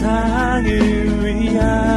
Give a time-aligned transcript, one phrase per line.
[0.00, 1.89] 세상을 위한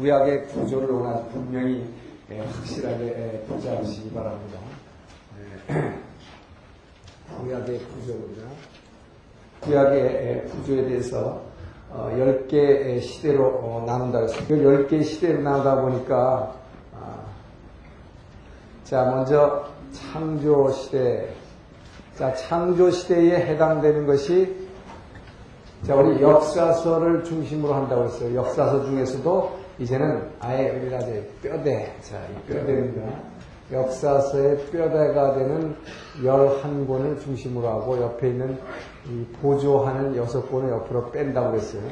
[0.00, 1.86] 구약의 구조를 오늘 분명히
[2.30, 4.58] 예, 확실하게 보자시기 예, 바랍니다.
[5.68, 5.94] 예,
[7.36, 8.48] 구약의 구조입니다.
[9.60, 11.42] 구약의 구조에 대해서
[11.92, 14.54] 10개 어, 시대로 어, 나눈다 했습니다.
[14.54, 16.54] 10개 시대로 나누다 보니까
[16.98, 17.16] 아,
[18.84, 21.28] 자 먼저 창조 시대
[22.16, 24.70] 자 창조 시대에 해당되는 것이
[25.86, 28.36] 자, 우리 역사서를 중심으로 한다고 했어요.
[28.36, 33.18] 역사서 중에서도 이제는 아예 우리가 이제 뼈대, 자, 이 뼈대입니다.
[33.72, 35.74] 역사서의 뼈대가 되는
[36.22, 38.58] 11권을 중심으로 하고 옆에 있는
[39.08, 41.82] 이 보조하는 6권을 옆으로 뺀다고 했어요.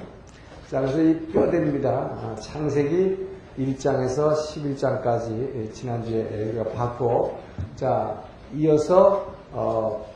[0.71, 1.89] 자, 그래서 이 뼈대입니다.
[1.91, 3.27] 아, 창세기
[3.59, 7.39] 1장에서 11장까지 지난주에 우리가 봤고,
[7.75, 8.23] 자,
[8.55, 10.07] 이어서, 어,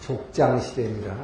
[0.00, 1.16] 족장 시대입니다.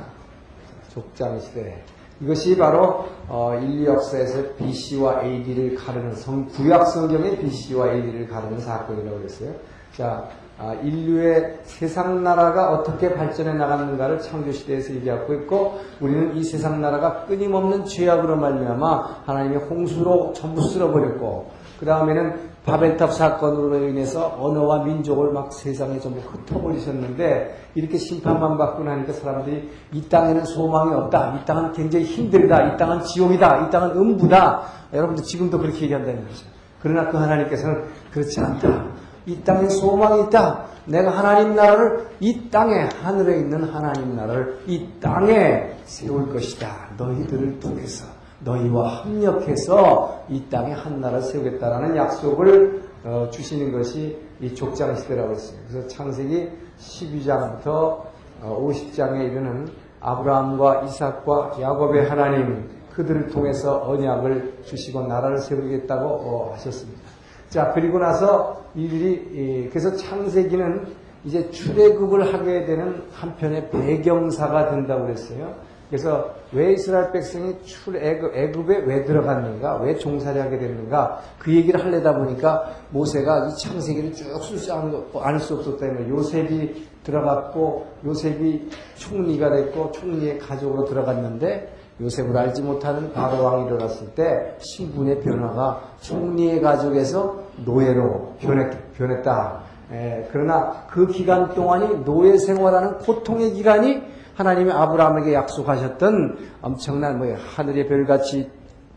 [0.88, 1.82] 족장 시대.
[2.20, 9.18] 이것이 바로 어, 인류 역사에서 BC와 AD를 가르는 성, 구약 성경의 BC와 AD를 가르는 사건이라고
[9.18, 9.54] 그랬어요.
[9.92, 16.80] 자, 아, 인류의 세상 나라가 어떻게 발전해 나갔는가를 창조 시대에서 얘기하고 있고 우리는 이 세상
[16.80, 25.32] 나라가 끊임없는 죄악으로 말미암아 하나님의 홍수로 전부 쓸어버렸고 그 다음에는 바벨탑 사건으로 인해서 언어와 민족을
[25.32, 31.38] 막 세상에 전부 흩어버리셨는데 이렇게 심판만 받고 나니까 사람들이 이 땅에는 소망이 없다.
[31.40, 32.74] 이 땅은 굉장히 힘들다.
[32.74, 33.66] 이 땅은 지옥이다.
[33.66, 34.62] 이 땅은 음부다.
[34.92, 36.44] 여러분들 지금도 그렇게 얘기한다는 거죠.
[36.82, 38.86] 그러나 그 하나님께서는 그렇지 않다.
[39.26, 40.64] 이 땅에 소망이 있다.
[40.86, 46.90] 내가 하나님 나라를 이 땅에 하늘에 있는 하나님 나라를 이 땅에 세울 것이다.
[46.96, 48.15] 너희들을 통해서.
[48.40, 55.58] 너희와 합력해서 이 땅에 한 나라 세우겠다라는 약속을 어, 주시는 것이 이 족장 시대라고 했어요.
[55.68, 58.02] 그래서 창세기 12장부터
[58.42, 59.68] 50장에 어, 이르는
[60.00, 67.00] 아브라함과 이삭과 야곱의 하나님 그들을 통해서 언약을 주시고 나라를 세우겠다고 어, 하셨습니다.
[67.48, 70.86] 자 그리고 나서 이들이 그래서 창세기는
[71.24, 75.54] 이제 출애굽을 하게 되는 한편의 배경사가 된다고 그랬어요.
[75.88, 82.16] 그래서 왜 이스라엘 백성이 출애굽 애굽에 왜 들어갔는가, 왜 종살이 하게 됐는가 그 얘기를 하려다
[82.16, 90.40] 보니까 모세가 이 창세기를 쭉 쓸지 않을 수 없었다는 요셉이 들어갔고 요셉이 총리가 됐고 총리의
[90.40, 98.92] 가족으로 들어갔는데 요셉을 알지 못하는 바로 왕이 일어났을 때 신분의 변화가 총리의 가족에서 노예로 변했,
[98.94, 99.60] 변했다.
[99.92, 107.88] 에, 그러나 그 기간 동안이 노예 생활하는 고통의 기간이 하나님이 아브라함에게 약속하셨던 엄청난 뭐 하늘의
[107.88, 108.50] 별같이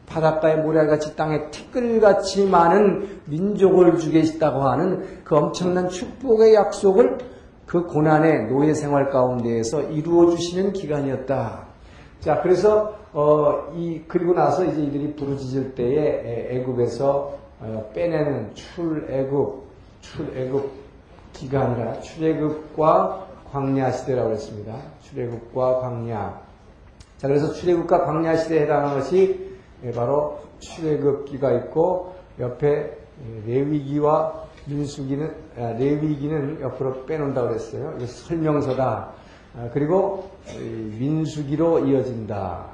[0.05, 7.17] 바닷가의 모래같이 땅에 티끌같이 많은 민족을 주겠다고 하는 그 엄청난 축복의 약속을
[7.65, 11.67] 그 고난의 노예 생활 가운데에서 이루어 주시는 기간이었다.
[12.19, 19.63] 자, 그래서 어, 이 그리고 나서 이제 이들이 부르짖을 때에 애굽에서 어, 빼내는 출애굽,
[20.01, 20.71] 출애굽
[21.33, 24.75] 기간이라 출애굽과 광야 시대라고 했습니다.
[25.09, 26.41] 출애굽과 광야.
[27.17, 29.57] 자, 그래서 출애굽과 광야 시대에 해당하는 것이
[29.95, 32.97] 바로 출애굽기가 있고 옆에
[33.45, 37.93] 레위기와 민수기는 아, 레위기는 옆으로 빼놓는다고 그랬어요.
[37.97, 39.11] 이거 설명서다.
[39.57, 42.65] 아, 그리고 민수기로 이어진다.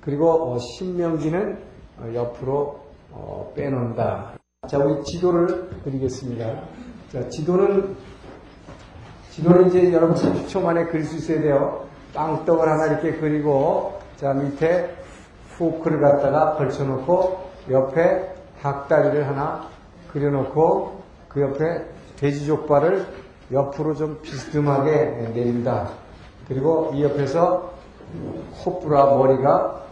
[0.00, 1.58] 그리고 어, 신명기는
[1.98, 2.80] 어, 옆으로
[3.12, 4.34] 어, 빼놓는다.
[4.68, 6.62] 자, 우리 지도를 그리겠습니다.
[7.12, 7.96] 자, 지도는
[9.40, 11.86] 지도는 이제 여러분 30초 만에 그릴 수 있어야 돼요.
[12.12, 14.94] 빵떡을 하나 이렇게 그리고 자 밑에
[15.56, 19.66] 후크를 갖다가 걸쳐놓고 옆에 닭다리를 하나
[20.12, 23.06] 그려놓고 그 옆에 돼지족발을
[23.50, 25.88] 옆으로 좀 비스듬하게 내린다.
[26.46, 27.72] 그리고 이 옆에서
[28.62, 29.84] 코뿔아 머리가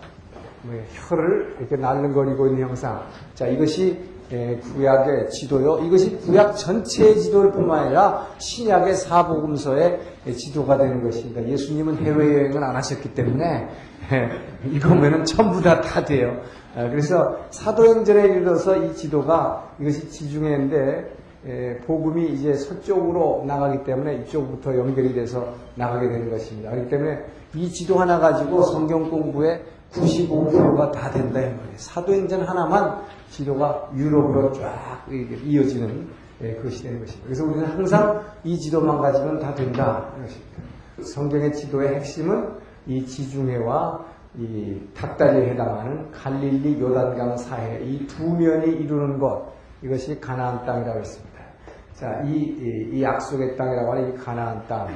[0.63, 3.03] 뭐 혀를 이렇게 날름거리고 있는 형상.
[3.35, 5.85] 자, 이것이 예, 구약의 지도요.
[5.85, 10.01] 이것이 구약 전체의 지도일 뿐만 아니라 신약의 사복음서의
[10.37, 11.47] 지도가 되는 것입니다.
[11.47, 13.69] 예수님은 해외여행을 안 하셨기 때문에
[14.13, 14.31] 예,
[14.71, 16.41] 이거면은 전부 다 다 돼요.
[16.75, 21.17] 어, 그래서 사도행전에 이르러서 이 지도가 이것이 지중해인데
[21.47, 26.71] 에, 복음이 이제 서쪽으로 나가기 때문에 이쪽부터 연결이 돼서 나가게 되는 것입니다.
[26.71, 27.19] 그렇기 때문에
[27.55, 31.77] 이 지도 하나 가지고 성경 공부의 95%가 다 된다 이 말이에요.
[31.77, 36.09] 사도행전 하나만 지도가 유럽으로 쫙 이어지는
[36.43, 37.25] 예, 그것이 되는 것입니다.
[37.25, 40.09] 그래서 우리는 항상 이 지도만 가지면 다 된다.
[41.03, 42.49] 성경의 지도의 핵심은
[42.87, 44.05] 이 지중해와
[44.37, 49.53] 이 닭다리에 해당하는 갈릴리 요단강 사해 이 두 면이 이루는 것
[49.83, 51.39] 이것이 가나안 땅이라고 했습니다.
[51.95, 54.89] 자, 이, 이, 이 약속의 땅이라고 하는 이 가나안 땅.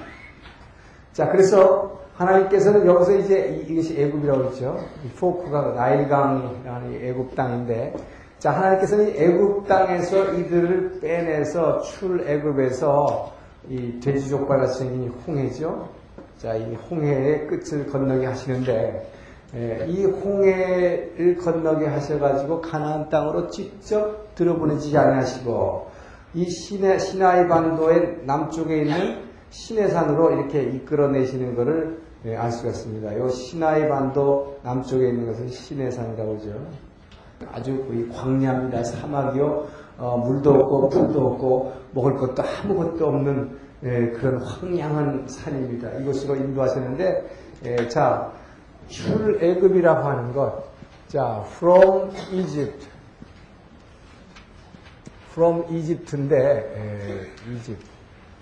[1.13, 4.79] 자, 그래서 하나님께서는 여기서 이제 이, 것이 애굽이라고 했죠.
[5.05, 7.95] 이 포크가 나일강이라는 애굽 땅인데,
[8.43, 13.33] 자, 하나님께서는 이 애굽 땅에서 이들을 빼내서 출애굽에서
[13.69, 15.89] 이 돼지족발 같이 생긴 홍해죠.
[16.39, 19.13] 자, 이 홍해의 끝을 건너게 하시는데,
[19.55, 25.87] 예, 이 홍해를 건너게 하셔가지고 가나안 땅으로 직접 들어보내지 않으시고
[26.35, 33.13] 이 시내, 시나이 반도의 남쪽에 있는 시내산으로 이렇게 이끌어내시는 것을 예, 알 수가 있습니다.
[33.13, 36.92] 이 시나이 반도 남쪽에 있는 것은 시내산이라고 하죠.
[37.53, 37.85] 아주
[38.15, 38.85] 광야입니다.
[38.85, 39.67] 사막이요.
[39.99, 45.91] 어, 물도 없고 풀도 없고 먹을 것도 아무것도 없는 예, 그런 황량한 산입니다.
[45.99, 47.31] 이곳으로 인도하셨는데
[47.65, 48.33] 예, 자
[48.89, 50.65] 출애굽이라고 하는 것.
[51.09, 52.87] 자, from Egypt.
[55.31, 57.87] from Egypt인데, 에, Egypt.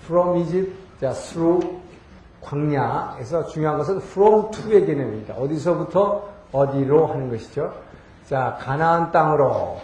[0.05, 1.81] from Egypt, 자, through
[2.41, 5.35] 광야에서 중요한 것은 from to의 개념입니다.
[5.35, 7.73] 어디서부터 어디로 하는 것이죠.
[8.31, 9.79] 자, 가나안 땅으로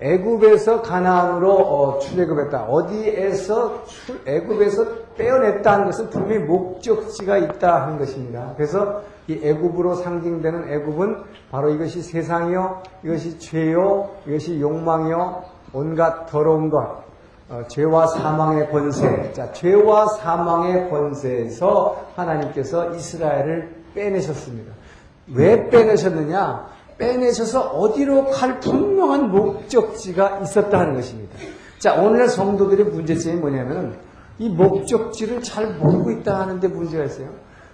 [0.00, 2.64] 애굽에서 가나안으로 어, 출애굽했다.
[2.64, 4.84] 어디에서 출, 애굽에서
[5.16, 8.52] 빼어냈다는 것은 분명히 목적지가 있다 하는 것입니다.
[8.56, 17.04] 그래서 이 애굽으로 상징되는 애굽은 바로 이것이 세상이요, 이것이 죄요, 이것이 욕망이요, 온갖 더러운 것,
[17.48, 19.32] 어, 죄와 사망의 권세.
[19.32, 24.72] 자, 죄와 사망의 권세에서 하나님께서 이스라엘을 빼내셨습니다.
[25.32, 26.74] 왜 빼내셨느냐?
[26.98, 31.36] 빼내셔서 어디로 갈 분명한 목적지가 있었다 하는 것입니다.
[31.78, 33.98] 자, 오늘날 성도들의 문제점이 뭐냐면
[34.38, 37.28] 이 목적지를 잘 모르고 있다 하는데 문제가 있어요.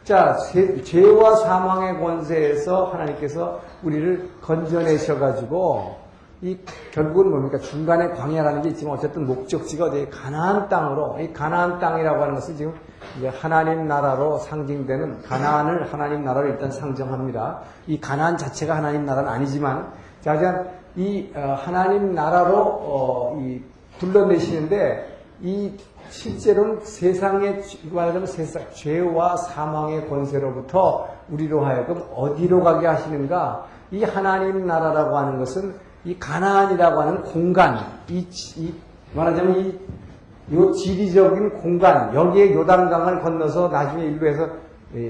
[0.04, 0.36] 자,
[0.84, 5.99] 죄와 사망의 권세에서 하나님께서 우리를 건져내셔가지고
[6.42, 6.56] 이
[6.90, 12.34] 결국은 뭡니까 중간에 광야라는 게 있지만 어쨌든 목적지가 어디 가나안 땅으로 이 가나안 땅이라고 하는
[12.34, 12.74] 것은 지금
[13.18, 17.60] 이제 하나님 나라로 상징되는 가나안을 하나님 나라로 일단 상정합니다.
[17.86, 19.92] 이 가나안 자체가 하나님 나라는 아니지만
[20.22, 20.64] 자,
[20.96, 23.62] 이 어, 하나님 나라로 어, 이
[23.98, 25.76] 불러내시는데 이
[26.08, 33.66] 실제로는 세상의 말하자면 세상 죄와 사망의 권세로부터 우리로 하여금 어디로 가게 하시는가?
[33.92, 38.26] 이 하나님 나라라고 하는 것은 이 가나안이라고 하는 공간, 이,
[38.56, 38.74] 이
[39.14, 44.48] 말하자면 이, 요 지리적인 공간, 여기에 요단강을 건너서 나중에 일부에서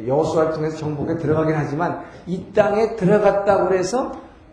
[0.06, 4.12] 여수를 통해서 정복에 들어가긴 하지만 이 땅에 들어갔다고 해서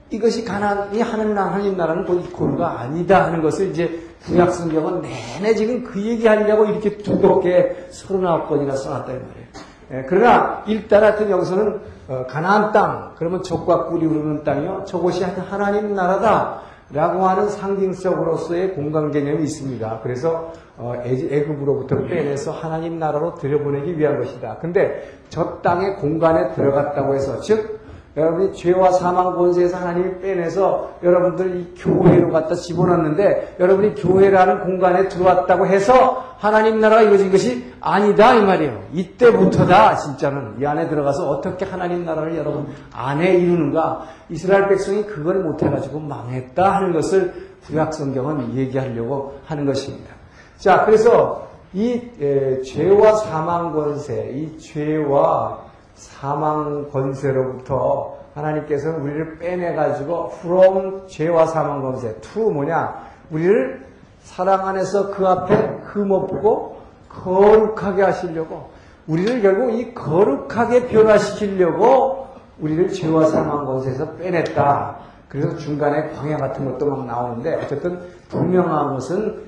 [0.10, 6.02] 이것이 가나안이 하는 하나님 나라는 고가 아니다 하는 것을 이제 구약 성경은 내내 지금 그
[6.02, 9.48] 얘기하려고 이렇게 두껍게 39건이나 써놨다 이 말이에요.
[9.92, 11.80] 예, 그러나 일단 하여튼 여기서는 어,
[12.28, 19.44] 가나안 땅 그러면 젖과 꿀이 흐르는 땅이요 저곳이 하나님 나라다 라고 하는 상징적으로서의 공간 개념이
[19.44, 20.00] 있습니다.
[20.04, 24.58] 그래서 어, 애굽으로부터 빼내서 하나님 나라로 들여보내기 위한 것이다.
[24.62, 27.77] 근데 저 땅의 공간에 들어갔다고 해서 즉
[28.18, 35.68] 여러분이 죄와 사망 권세에서 하나님이 빼내서 여러분들 이 교회로 갖다 집어넣는데 여러분이 교회라는 공간에 들어왔다고
[35.68, 38.82] 해서 하나님 나라가 이루어진 것이 아니다 이 말이에요.
[38.92, 46.00] 이때부터다 진짜는 이 안에 들어가서 어떻게 하나님 나라를 여러분 안에 이루는가 이스라엘 백성이 그걸 못해가지고
[46.00, 47.34] 망했다 하는 것을
[47.68, 50.10] 구약 성경은 얘기하려고 하는 것입니다.
[50.58, 55.67] 자 그래서 이 에, 죄와 사망 권세, 이 죄와
[55.98, 63.86] 사망 권세로부터 하나님께서는 우리를 빼내가지고 from 죄와 사망 권세 to 뭐냐 우리를
[64.22, 66.78] 사랑 안에서 그 앞에 흠없고
[67.10, 68.70] 거룩하게 하시려고
[69.08, 72.28] 우리를 결국 이 거룩하게 변화시키려고
[72.60, 74.98] 우리를 죄와 사망 권세에서 빼냈다.
[75.30, 78.00] 그래서 중간에 광야 같은 것도 막 나오는데 어쨌든
[78.30, 79.48] 분명한 것은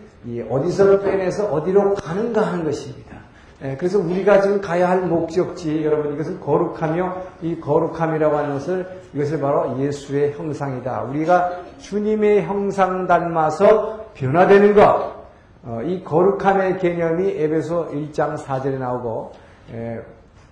[0.49, 3.08] 어디서 빼내서 어디로 가는가 하는 것입니다.
[3.61, 9.41] 예, 그래서 우리가 지금 가야 할 목적지, 여러분, 이것은 거룩하며 이 거룩함이라고 하는 것을 이것을
[9.41, 11.03] 바로 예수의 형상이다.
[11.03, 15.19] 우리가 주님의 형상 닮아서 변화되는 것.
[15.63, 19.33] 어, 이 거룩함의 개념이 에베소 1장 4절에 나오고,
[19.73, 19.99] 예,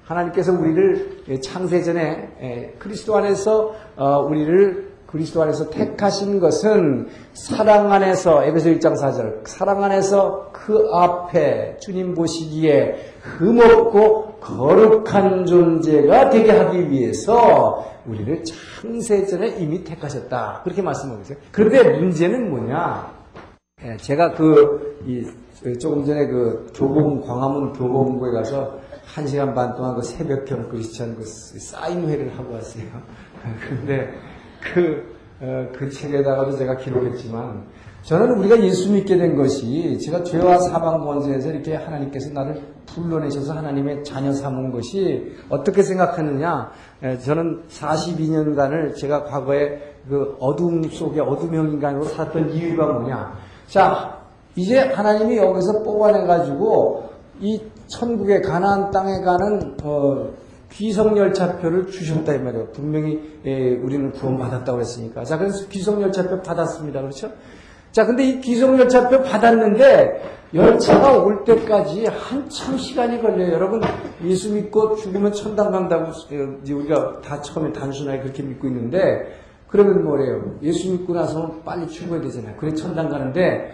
[0.03, 8.43] 하나님께서 우리를 창세 전에 예, 그리스도 안에서 어, 우리를 그리스도 안에서 택하신 것은 사랑 안에서
[8.43, 17.85] 에베소 1장 4절 사랑 안에서 그 앞에 주님 보시기에 흠없고 거룩한 존재가 되게 하기 위해서
[18.05, 20.61] 우리를 창세전에 이미 택하셨다.
[20.63, 21.37] 그렇게 말씀하고 있어요.
[21.51, 23.17] 그런데 문제는 뭐냐?
[23.83, 25.23] 예, 제가 그, 이,
[25.79, 31.23] 조금 전에 그 교봉, 광화문 교봉구에 가서 한 시간 반 동안 그 새벽형 크리스천 그
[31.23, 32.85] 사인회를 하고 왔어요.
[33.67, 34.09] 근데
[34.74, 37.65] 그, 어, 그 책에다가도 제가 기록했지만
[38.03, 44.03] 저는 우리가 예수 믿게 된 것이 제가 죄와 사방 번제에서 이렇게 하나님께서 나를 불러내셔서 하나님의
[44.03, 46.71] 자녀 삼은 것이 어떻게 생각하느냐?
[47.03, 53.33] 에, 저는 42년간을 제가 과거에 그 어둠 속에 어둠형 인간으로 살았던 이유가 뭐냐?
[53.67, 54.17] 자
[54.55, 57.09] 이제 하나님이 여기서 뽑아내 가지고
[57.41, 60.29] 이 천국의 가나안 땅에 가는 어,
[60.71, 62.71] 귀성열차표를 주셨다 이 말이에요.
[62.71, 65.24] 분명히 예, 우리는 구원받았다고 했으니까.
[65.24, 67.01] 자, 그래서 귀성열차표 받았습니다.
[67.01, 67.31] 그렇죠?
[67.91, 73.53] 자, 근데 이 귀성열차표 받았는데 열차가 올 때까지 한참 시간이 걸려요.
[73.53, 73.81] 여러분,
[74.24, 80.55] 예수 믿고 죽으면 천당 간다고 어, 우리가 다 처음에 단순하게 그렇게 믿고 있는데 그러면 뭐래요?
[80.62, 82.55] 예수 믿고 나서 빨리 죽어야 되잖아요.
[82.57, 83.71] 그래 천당 가는데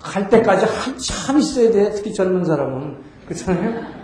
[0.00, 1.90] 갈 때까지 한참 있어야 돼.
[1.92, 2.96] 특히 젊은 사람은.
[3.26, 3.97] 그렇잖아요?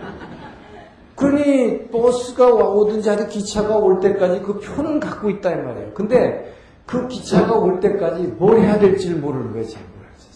[1.15, 5.93] 그러니 버스가 오든지 하든 기차가 올 때까지 그 표는 갖고 있다 이 말이에요.
[5.93, 6.53] 근데
[6.85, 9.65] 그 기차가 올 때까지 뭘 해야 될지 를 모르는 거예요.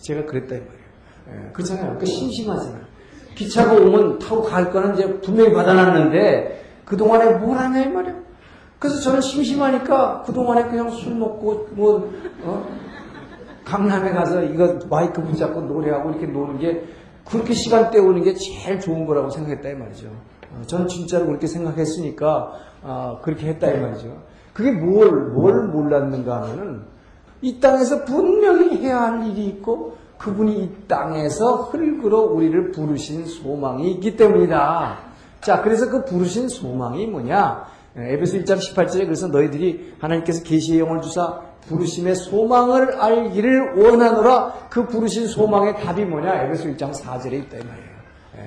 [0.01, 1.47] 제가, 그랬다 이 말이에요.
[1.47, 1.97] 예, 그렇잖아요.
[1.99, 2.81] 그 심심하잖아요.
[3.35, 8.17] 기차가 오면 타고 갈 거는 이제 분명히 받아놨는데 그동안에 뭘 하냐 이 말이에요.
[8.79, 12.09] 그래서 저는 심심하니까 그동안에 그냥 술 먹고 뭐
[12.43, 12.67] 어?
[13.65, 16.85] 강남에 가서 이거 마이크 붙잡고 노래하고 이렇게 노는 게
[17.25, 20.09] 그렇게 시간 때우는 게 제일 좋은 거라고 생각했다 이 말이죠.
[20.53, 24.17] 어, 전 진짜로 그렇게 생각했으니까 어, 그렇게 했다 이 말이죠.
[24.53, 26.81] 그게 뭘, 뭘 몰랐는가 하면은
[27.41, 34.17] 이 땅에서 분명히 해야 할 일이 있고 그분이 이 땅에서 흙으로 우리를 부르신 소망이 있기
[34.17, 34.97] 때문이다.
[35.41, 37.65] 자, 그래서 그 부르신 소망이 뭐냐?
[37.95, 45.27] 에베소 1장 18절에 그래서 너희들이 하나님께서 계시의 영을 주사 부르심의 소망을 알기를 원하노라 그 부르신
[45.27, 46.43] 소망의 답이 뭐냐?
[46.43, 47.88] 에베소 1장 4절에 있다 이 말이에요.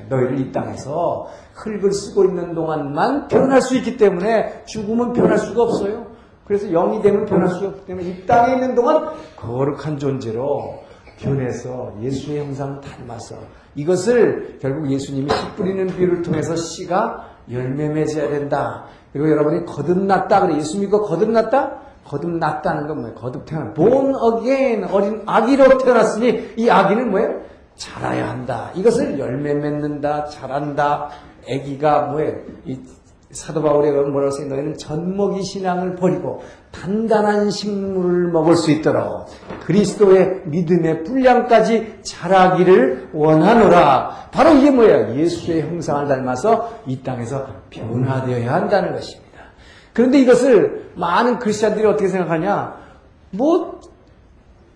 [0.09, 6.07] 너희를 이 땅에서 흙을 쓰고 있는 동안만 변할 수 있기 때문에 죽으면 변할 수가 없어요.
[6.47, 10.83] 그래서 영이 되면 변할 수가 없기 때문에 이 땅에 있는 동안 거룩한 존재로
[11.19, 13.37] 변해서 예수의 형상을 닮아서
[13.75, 18.85] 이것을 결국 예수님이 씨 뿌리는 비유를 통해서 씨가 열매 맺어야 된다.
[19.13, 20.41] 그리고 여러분이 거듭났다.
[20.41, 21.81] 그래 예수 믿고 거듭났다?
[22.05, 23.15] 거듭났다는 건 뭐예요?
[23.15, 23.73] 거듭 태어나.
[23.73, 24.85] born again.
[24.93, 27.41] 어린 아기로 태어났으니 이 아기는 뭐예요?
[27.77, 28.71] 자라야 한다.
[28.75, 31.11] 이것을 열매 맺는다, 자란다.
[31.49, 32.37] 아기가 뭐예요?
[32.65, 32.79] 이
[33.33, 34.49] 사도 바울이 뭐라고 써요?
[34.49, 39.27] 너희는 젖먹이 신앙을 버리고 단단한 식물을 먹을 수 있도록
[39.65, 44.29] 그리스도의 믿음의 분량까지 자라기를 원하노라.
[44.33, 45.15] 바로 이게 뭐예요?
[45.17, 49.33] 예수의 형상을 닮아서 이 땅에서 변화되어야 한다는 것입니다.
[49.95, 52.77] 그런데 이것을 많은 크리스천들이 어떻게 생각하냐?
[53.31, 53.81] 뭐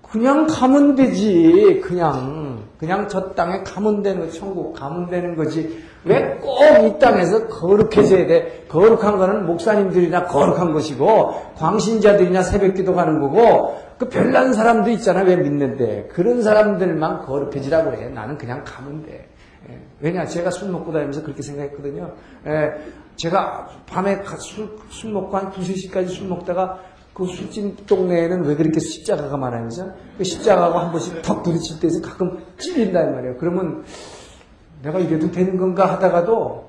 [0.02, 1.82] 그냥 가면 되지.
[1.84, 2.45] 그냥
[2.78, 5.82] 그냥 저 땅에 가면 되는 거, 천국 가면 되는 거지.
[6.04, 8.64] 왜 꼭 이 땅에서 거룩해져야 돼?
[8.68, 15.22] 거룩한 거는 목사님들이나 거룩한 것이고, 광신자들이나 새벽 기도 가는 거고, 그 별난 사람도 있잖아.
[15.22, 16.08] 왜 믿는데?
[16.12, 18.08] 그런 사람들만 거룩해지라고 그래.
[18.10, 19.26] 나는 그냥 가면 돼.
[19.70, 19.78] 예.
[20.00, 20.26] 왜냐?
[20.26, 22.12] 제가 술 먹고 다니면서 그렇게 생각했거든요.
[22.46, 22.72] 예.
[23.16, 26.78] 제가 밤에 술, 술 먹고 한 2, 3시까지 술 먹다가
[27.16, 29.70] 그 술집 동네에는 왜 그렇게 십자가가 많아요?
[30.18, 33.36] 그 십자가가 한 번씩 턱 부딪힐 때에서 가끔 찔린다 이 말이에요.
[33.38, 33.84] 그러면
[34.82, 36.66] 내가 이래도 되는 건가 하다가도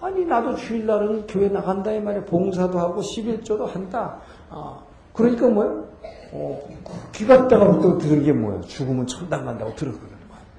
[0.00, 2.24] 아니 나도 주일날은 교회 나간다 이 말이에요.
[2.24, 4.18] 봉사도 하고 11조도 한다.
[4.48, 4.78] 아,
[5.12, 5.84] 그러니까 뭐예요?
[6.32, 6.68] 어,
[7.12, 8.62] 귀 갔다가부터 들은 게 뭐예요?
[8.62, 10.16] 죽으면 천당 간다고 들었거든요.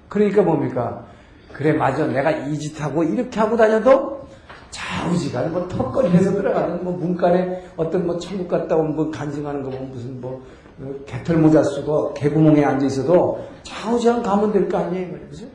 [0.09, 1.05] 그러니까 뭡니까?
[1.53, 4.27] 그래 맞아 내가 이 짓하고 이렇게 하고 다녀도
[4.77, 9.91] 좌우지간 뭐 턱걸이에서 들어가는 뭐 문간에 어떤 뭐 천국 갔다 온 뭐 간증하는 거 보면
[9.91, 10.43] 무슨 뭐
[10.79, 15.46] 어, 개털 모자 쓰고 개구멍에 앉아 있어도 좌우지간 가면 될 거 아니에요, 그죠?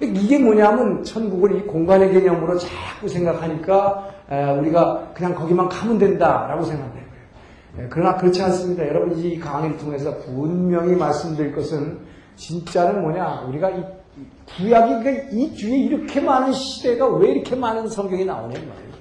[0.00, 0.06] 예.
[0.06, 4.08] 이게 뭐냐면 천국을 이 공간의 개념으로 자꾸 생각하니까
[4.60, 7.02] 우리가 그냥 거기만 가면 된다라고 생각해요.
[7.78, 8.86] 예, 그러나 그렇지 않습니다.
[8.86, 11.98] 여러분 이 강의를 통해서 분명히 말씀드릴 것은
[12.36, 13.46] 진짜는 뭐냐?
[13.48, 13.84] 우리가 이
[14.56, 18.92] 구약이 이 뒤에 이렇게 많은 시대가 왜 이렇게 많은 성경이 나오냐 말이에요.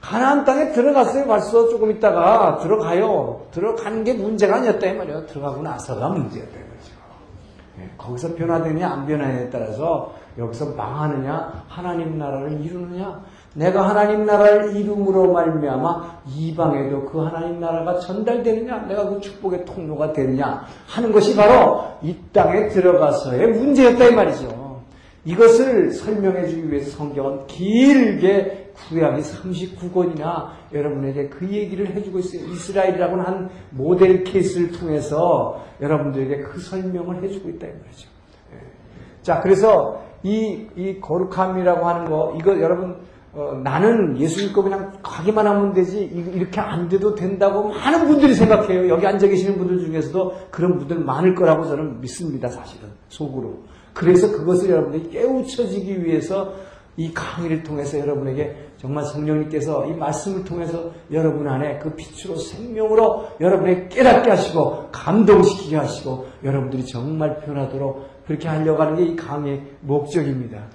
[0.00, 1.26] 가나안 땅에 들어갔어요.
[1.26, 3.46] 벌써 조금 있다가 들어가요.
[3.50, 5.26] 들어가는 게 문제가 아니었다 이 말이에요.
[5.26, 6.92] 들어가고 나서가 문제였다 이거죠.
[7.76, 13.22] 네, 거기서 변화되느냐 안 변화냐에 따라서 여기서 망하느냐 하나님 나라를 이루느냐
[13.54, 20.64] 내가 하나님 나라를 이름으로 말미암아 이방에도 그 하나님 나라가 전달되느냐, 내가 그 축복의 통로가 되느냐
[20.86, 24.80] 하는 것이 바로 이 땅에 들어가서의 문제였다 이 말이죠.
[25.24, 32.46] 이것을 설명해 주기 위해서 성경은 길게 구약이 39권이나 여러분에게 그 얘기를 해주고 있어요.
[32.52, 38.08] 이스라엘이라고는 한 모델 케이스를 통해서 여러분들에게 그 설명을 해주고 있다 이 말이죠.
[38.54, 38.58] 예.
[39.22, 42.96] 자, 그래서 이, 이 거룩함이라고 하는 거, 이거 여러분,
[43.32, 46.00] 어, 나는 예수 믿고 그냥 가기만 하면 되지,
[46.34, 48.88] 이렇게 안 돼도 된다고 많은 분들이 생각해요.
[48.88, 52.88] 여기 앉아 계시는 분들 중에서도 그런 분들 많을 거라고 저는 믿습니다, 사실은.
[53.08, 53.60] 속으로.
[53.92, 56.54] 그래서 그것을 여러분들이 깨우쳐지기 위해서
[56.96, 63.88] 이 강의를 통해서 여러분에게 정말 성령님께서 이 말씀을 통해서 여러분 안에 그 빛으로 생명으로 여러분에게
[63.88, 70.66] 깨닫게 하시고 감동시키게 하시고 여러분들이 정말 변하도록 그렇게 하려고 하는 게 이 강의의 목적입니다.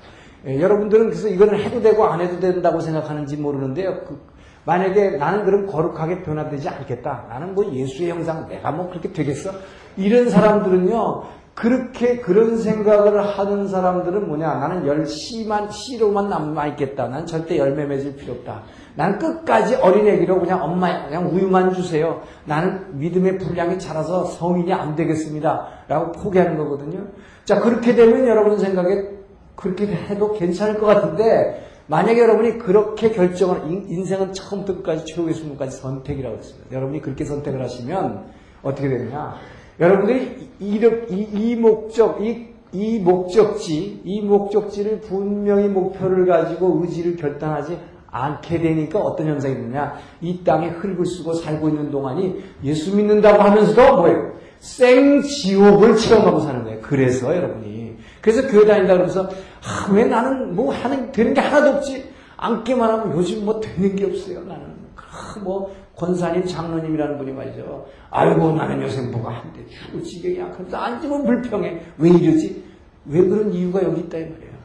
[0.47, 4.01] 예, 여러분들은 그래서 이거는 해도 되고 안 해도 된다고 생각하는지 모르는데요.
[4.05, 4.21] 그,
[4.65, 7.25] 만약에 나는 그럼 거룩하게 변화되지 않겠다.
[7.29, 9.51] 나는 뭐 예수의 형상 내가 뭐 그렇게 되겠어?
[9.97, 11.23] 이런 사람들은요.
[11.55, 14.55] 그렇게 그런 생각을 하는 사람들은 뭐냐?
[14.55, 17.07] 나는 열심한 씨로만 남아 있겠다.
[17.07, 18.63] 난 절대 열매 맺을 필요 없다.
[18.95, 22.21] 나는 끝까지 어린애기로 그냥 엄마 그냥 우유만 주세요.
[22.43, 25.67] 나는 믿음의 분량이 자라서 성인이 안 되겠습니다.
[25.87, 27.07] 라고 포기하는 거거든요.
[27.45, 29.14] 자, 그렇게 되면 여러분 생각에
[29.55, 36.38] 그렇게 해도 괜찮을 것 같은데 만약에 여러분이 그렇게 결정을 인생은 처음부터 끝까지 최후의 순간까지 선택이라고
[36.38, 36.75] 했습니다.
[36.75, 38.25] 여러분이 그렇게 선택을 하시면
[38.63, 39.35] 어떻게 되느냐?
[39.79, 47.77] 여러분들이 이, 이, 이 목적, 이, 이 목적지, 이 목적지를 분명히 목표를 가지고 의지를 결단하지
[48.07, 49.95] 않게 되니까 어떤 현상이 있느냐?
[50.21, 54.33] 이 땅에 흙을 쓰고 살고 있는 동안이 예수 믿는다고 하면서도 뭐예요?
[54.59, 56.79] 생지옥을 체험하고 사는 거예요.
[56.81, 57.85] 그래서 여러분이.
[58.25, 62.12] 그래서 교회 다닌다 그러면서, 아, 왜 나는 뭐 하는, 되는 게 하나도 없지?
[62.38, 64.65] 앉기만 하면 요즘 뭐 되는 게 없어요, 나는.
[64.96, 67.86] 아, 뭐, 권사님, 장로님이라는 분이 말이죠.
[68.10, 69.63] 아이고, 나는 요새 뭐가 안 돼.
[69.67, 71.82] 죽을 지경이 약한데 앉으면 불평해.
[71.99, 72.63] 왜 이러지?
[73.06, 74.56] 왜 그런 이유가 여기 있다, 이 말이에요.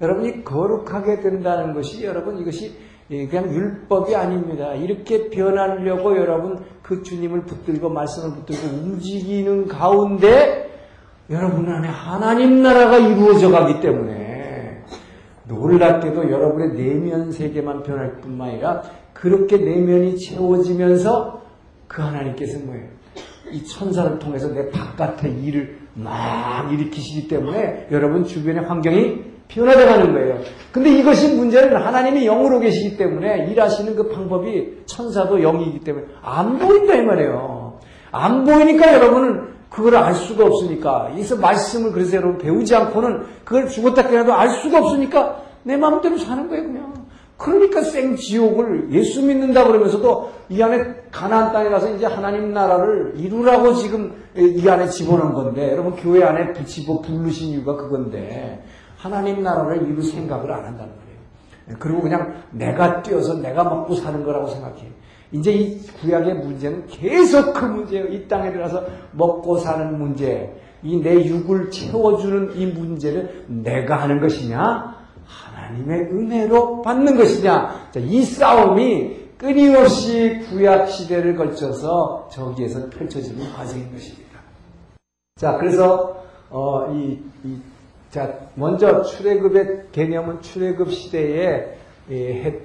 [0.00, 2.74] 여러분이 거룩하게 된다는 것이, 여러분, 이것이
[3.08, 4.72] 그냥 율법이 아닙니다.
[4.74, 10.68] 이렇게 변하려고 여러분 그 주님을 붙들고 말씀을 붙들고 움직이는 가운데
[11.30, 14.82] 여러분 안에 하나님 나라가 이루어져 가기 때문에
[15.46, 21.42] 놀랍게도 여러분의 내면 세계만 변할 뿐만 아니라 그렇게 내면이 채워지면서
[21.86, 22.86] 그 하나님께서 뭐예요?
[23.50, 30.38] 이 천사를 통해서 내 바깥의 일을 막 일으키시기 때문에 여러분 주변의 환경이 변화돼 가는 거예요.
[30.72, 36.94] 근데 이것이 문제는 하나님이 영으로 계시기 때문에 일하시는 그 방법이 천사도 영이기 때문에 안 보인다
[36.94, 37.78] 이 말이에요.
[38.12, 44.08] 안 보이니까 여러분은 그걸 알 수가 없으니까 여기서 말씀을 그래서 여러분 배우지 않고는 그걸 죽었다
[44.08, 46.98] 깨어도 알 수가 없으니까 내 마음대로 사는 거예요 그냥.
[47.36, 54.12] 그러니까 생지옥을 예수 믿는다 그러면서도 이 안에 가나안 땅에 가서 이제 하나님 나라를 이루라고 지금
[54.36, 58.64] 이 안에 집어넣은 건데 여러분 교회 안에 붙이고 부르신 이유가 그건데
[58.96, 61.78] 하나님 나라를 이룰 생각을 안 한다는 거예요.
[61.78, 64.90] 그리고 그냥 내가 뛰어서 내가 먹고 사는 거라고 생각해요.
[65.32, 68.06] 이제 이 구약의 문제는 계속 그 문제예요.
[68.06, 74.96] 이 땅에 들어가서 먹고 사는 문제, 이 내 육을 채워주는 이 문제를 내가 하는 것이냐,
[75.24, 77.90] 하나님의 은혜로 받는 것이냐.
[77.90, 84.40] 자, 이 싸움이 끊임없이 구약 시대를 걸쳐서 저기에서 펼쳐지는 과정인 것입니다.
[85.36, 86.16] 자, 그래서
[86.50, 87.56] 어, 이, 이
[88.10, 91.76] 자, 먼저 출애굽의 개념은 출애굽 시대의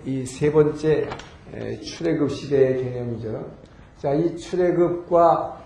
[0.06, 1.10] 이세 번째
[1.82, 3.46] 출애굽 시대의 개념이죠.
[3.98, 5.62] 자, 이 출애굽과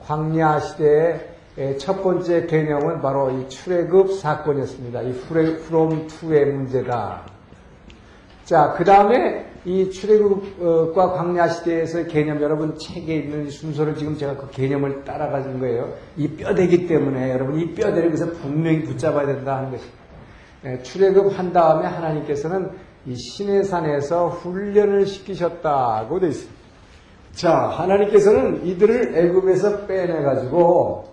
[0.00, 5.02] 광야 시대의 첫 번째 개념은 바로 이 출애굽 사건이었습니다.
[5.02, 7.22] 이 프롬 투의 문제다.
[8.44, 14.50] 자, 그 다음에 이 출애굽과 광야 시대에서의 개념 여러분 책에 있는 순서를 지금 제가 그
[14.50, 15.94] 개념을 따라가진 거예요.
[16.16, 19.84] 이 뼈대기 때문에 여러분 이 뼈대를 그래서 분명히 붙잡아야 된다 하는 것이.
[20.62, 22.70] 네, 출애굽 한 다음에 하나님께서는
[23.06, 26.62] 이 신의 산에서 훈련을 시키셨다고 되어 있습니다.
[27.32, 31.08] 자, 하나님께서는 이들을 애굽에서 빼내 가지고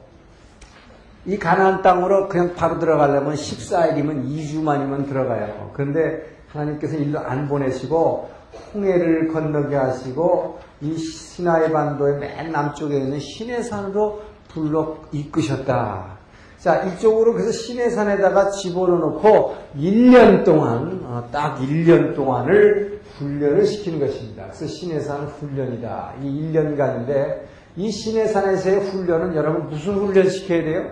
[1.25, 5.71] 이 가나안 땅으로 그냥 바로 들어가려면 14일이면 2주만이면 들어가요.
[5.73, 8.29] 그런데 하나님께서 일로 안 보내시고
[8.73, 16.18] 홍해를 건너게 하시고 이 시나이 반도의 맨 남쪽에 있는 시내산으로 불러 이끄셨다.
[16.59, 24.43] 자, 이쪽으로 그래서 시내산에다가 집어넣고 1년 동안, 어, 딱 1년 동안을 훈련을 시키는 것입니다.
[24.43, 26.15] 그래서 시내산 훈련이다.
[26.21, 27.43] 이 1년간인데,
[27.77, 30.91] 이 시내산에서의 훈련은 여러분 무슨 훈련 시켜야 돼요?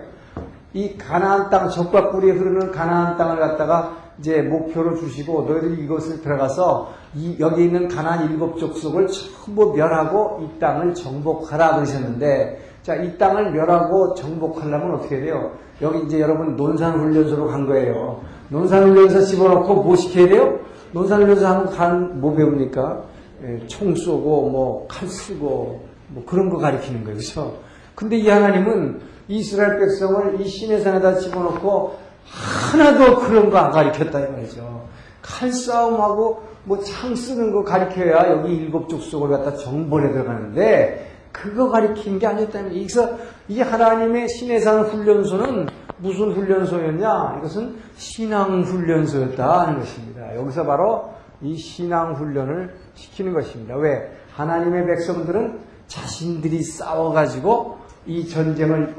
[0.72, 6.92] 이 가나안 땅, 적과 꿀이 흐르는 가나안 땅을 갖다가 이제 목표로 주시고 너희들이 이것을 들어가서
[7.14, 13.50] 이, 여기 있는 가난 일곱 족속을 전부 멸하고 이 땅을 정복하라 그러셨는데 자, 이 땅을
[13.52, 15.52] 멸하고 정복하려면 어떻게 돼요?
[15.82, 18.22] 여기 이제 여러분 논산훈련소로 간 거예요.
[18.48, 20.58] 논산훈련소 집어넣고 뭐 시켜야 돼요?
[20.92, 23.02] 논산훈련소 하면 간 뭐 배웁니까?
[23.44, 27.18] 예, 총 쏘고 뭐 칼 쓰고 뭐 그런 거 가리키는 거예요.
[27.18, 27.58] 그렇죠?
[27.94, 34.30] 근데 이 하나님은 이스라엘 백성을 이 신의 산에다 집어넣고 하나도 그런 거 안 가리켰다 이
[34.32, 34.82] 말이죠.
[35.20, 42.26] 칼싸움하고 뭐 창 쓰는 거 가리켜야 여기 일곱 족속을 갖다 정벌에 들어가는데 그거 가리킨 게
[42.26, 43.16] 아니었다면 그래서
[43.48, 47.36] 이 하나님의 신의 산 훈련소는 무슨 훈련소였냐?
[47.38, 50.34] 이것은 신앙 훈련소였다 하는 것입니다.
[50.36, 53.76] 여기서 바로 이 신앙 훈련을 시키는 것입니다.
[53.76, 54.10] 왜?
[54.32, 58.94] 하나님의 백성들은 자신들이 싸워가지고 이 전쟁을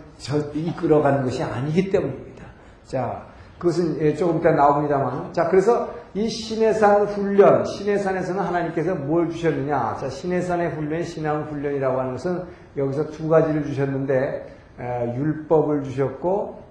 [0.54, 2.46] 이끌어가는 것이 아니기 때문입니다.
[2.86, 3.26] 자,
[3.58, 5.34] 그것은 예, 조금 이따 나옵니다만.
[5.34, 9.98] 자, 그래서 이 신해산 훈련, 신해산에서는 하나님께서 뭘 주셨느냐.
[10.00, 12.44] 자, 신해산의 훈련, 신앙 훈련이라고 하는 것은
[12.78, 14.46] 여기서 두 가지를 주셨는데,
[14.80, 16.64] 에, 율법을 주셨고,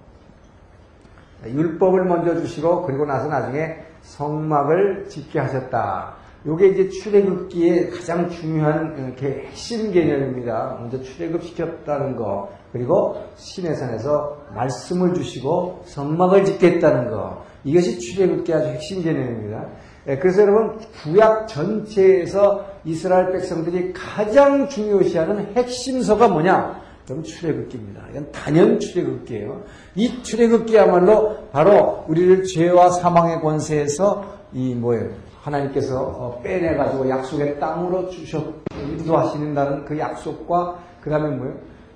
[1.45, 6.15] 율법을 먼저 주시고, 그리고 나서 나중에 성막을 짓게 하셨다.
[6.45, 10.77] 요게 이제 출애굽기에 가장 중요한 어, 핵심 개념입니다.
[10.79, 17.43] 먼저 출애굽 시켰다는 거, 그리고 신해산에서 말씀을 주시고 성막을 짓겠다는 거.
[17.63, 19.67] 이것이 출애굽기 아주 핵심 개념입니다.
[20.07, 26.81] 예, 그래서 여러분 구약 전체에서 이스라엘 백성들이 가장 중요시하는 핵심서가 뭐냐?
[27.05, 28.01] 그럼 출애굽기입니다.
[28.11, 29.63] 이건 단연 출애굽기예요.
[29.95, 35.09] 이 출애굽기야말로 바로 우리를 죄와 사망의 권세에서 이 뭐예요?
[35.41, 41.55] 하나님께서 어, 빼내 가지고 약속의 땅으로 주셨, 인도하시는다는 그 약속과 그 다음에 뭐예요?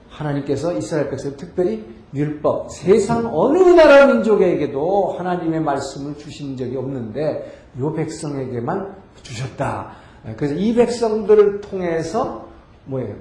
[0.09, 7.93] 하나님께서 이스라엘 백성 특별히 율법, 세상 어느 나라 민족에게도 하나님의 말씀을 주신 적이 없는데 요
[7.93, 9.93] 백성에게만 주셨다.
[10.37, 12.47] 그래서 이 백성들을 통해서
[12.85, 13.15] 뭐예요?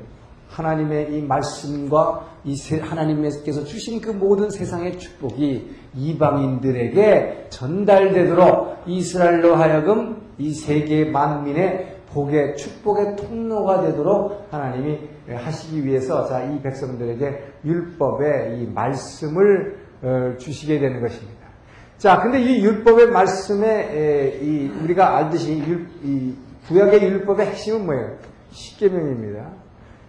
[0.49, 10.53] 하나님의 이 말씀과 이 하나님께서 주신 그 모든 세상의 축복이 이방인들에게 전달되도록 이스라엘로 하여금 이
[10.53, 14.99] 세계 만민의 복의 축복의 통로가 되도록 하나님이
[15.37, 21.43] 하시기 위해서 자 이 백성들에게 율법의 이 말씀을 어, 주시게 되는 것입니다.
[21.99, 26.35] 자, 근데 이 율법의 말씀에 이 우리가 알듯이 율, 이
[26.67, 28.17] 구약의 율법의 핵심은 뭐예요?
[28.51, 29.51] 십계명입니다.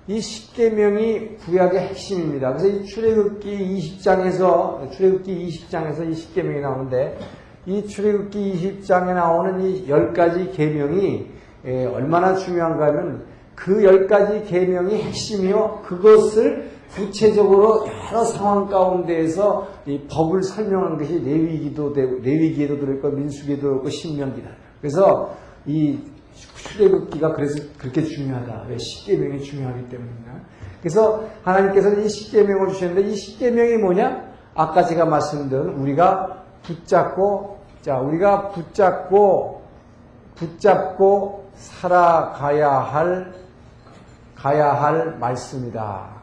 [0.07, 2.53] 이 십계명이 구약의 핵심입니다.
[2.53, 7.17] 그래서 이 출애굽기 20장에서 출애굽기 20장에서 이 십계명이 나오는데
[7.65, 11.27] 이 출애굽기 20장에 나오는 이 열 가지 계명이
[11.93, 13.23] 얼마나 중요한가 하면
[13.55, 15.83] 그 열 가지 계명이 핵심이요.
[15.85, 23.89] 그것을 구체적으로 여러 상황 가운데에서 이 법을 설명한 것이 레위기도 되고 레위기에도 들어있고 민수기에도 들어있고
[23.89, 24.49] 신명기다.
[24.79, 25.33] 그래서
[25.65, 25.99] 이
[26.55, 28.65] 출애굽기가 그래서 그렇게 중요하다.
[28.69, 30.33] 왜 십계명이 중요하기 때문입니다.
[30.79, 34.33] 그래서 하나님께서는 이 십계명을 주셨는데 이 십계명이 뭐냐?
[34.55, 39.61] 아까 제가 말씀드린 우리가 붙잡고 자 우리가 붙잡고
[40.35, 43.42] 붙잡고 살아가야 할
[44.43, 46.21] 가야 할 말씀이다.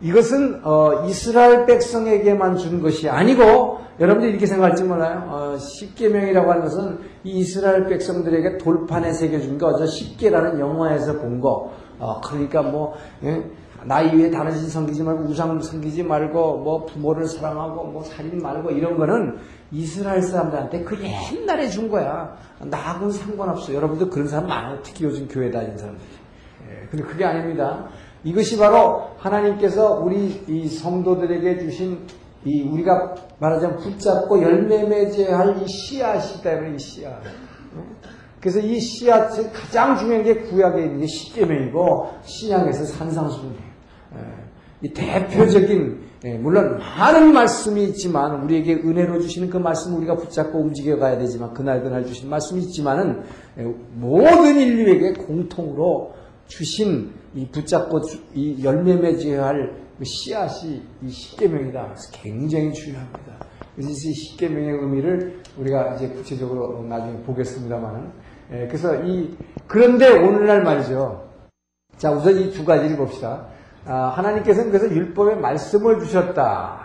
[0.00, 5.22] 이것은 어, 이스라엘 백성에게만 준 것이 아니고 여러분들 이렇게 생각할지 몰라요.
[5.28, 11.72] 어, 십계명이라고 하는 것은 이 이스라엘 백성들에게 돌판에 새겨준 거, 저 십계라는 영화에서 본 거.
[11.98, 13.44] 어, 그러니까 뭐 예?
[13.84, 18.70] 나이 위에 다른 신 섬기지 말고 우상 섬기지 말고 뭐 부모를 사랑하고 뭐 살인 말고
[18.70, 19.36] 이런 거는
[19.70, 22.34] 이스라엘 사람들한테 그 옛날에 준 거야.
[22.60, 23.74] 나하고는 상관없어.
[23.74, 24.78] 여러분들 그런 사람 많아요.
[24.82, 26.04] 특히 요즘 교회 다니는 사람들이.
[26.06, 26.23] 예,
[26.90, 27.88] 근데 그게 아닙니다.
[28.24, 32.06] 이것이 바로 하나님께서 우리 이 성도들에게 주신
[32.44, 37.12] 이 우리가 말하자면 붙잡고 열매 맺어야 할 이 씨앗이다 이 씨앗.
[38.40, 43.74] 그래서 이 씨앗이 가장 중요한 게 구약에 있는 게 십계명이고 신약에서 산상수훈이에요.
[44.82, 50.98] 이 대표적인 예, 물론 많은 말씀이 있지만 우리에게 은혜로 주시는 그 말씀 우리가 붙잡고 움직여
[50.98, 53.22] 가야 되지만 그날 그날 주신 말씀이 있지만은
[53.58, 53.62] 예,
[53.94, 56.14] 모든 인류에게 공통으로
[56.46, 58.00] 주신 이 붙잡고
[58.34, 61.84] 이 열매 맺어야 할그 씨앗이 이 십계명이다.
[61.84, 63.46] 그래서 굉장히 중요합니다.
[63.74, 68.10] 그래서 이 십계명의 의미를 우리가 이제 구체적으로 나중에 보겠습니다만은
[68.52, 71.28] 예, 그래서 이 그런데 오늘날 말이죠.
[71.96, 73.46] 자 우선 이 두 가지를 봅시다.
[73.86, 76.84] 아, 하나님께서는 그래서 율법의 말씀을 주셨다.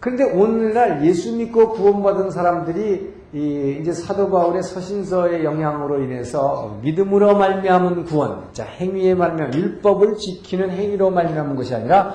[0.00, 8.04] 그런데 오늘날 예수 믿고 구원받은 사람들이 이 이제 사도 바울의 서신서의 영향으로 인해서 믿음으로 말미암은
[8.04, 12.14] 구원, 자 행위에 말미암 율법을 지키는 행위로 말미암은 것이 아니라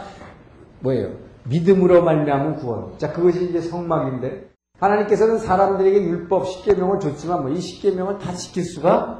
[0.79, 1.11] 뭐예요?
[1.43, 2.97] 믿음으로 말미암은 구원.
[2.97, 4.49] 자 그것이 이제 성막인데
[4.79, 9.19] 하나님께서는 사람들에게 율법 10계명을 줬지만 뭐이 10계명을 다 지킬 수가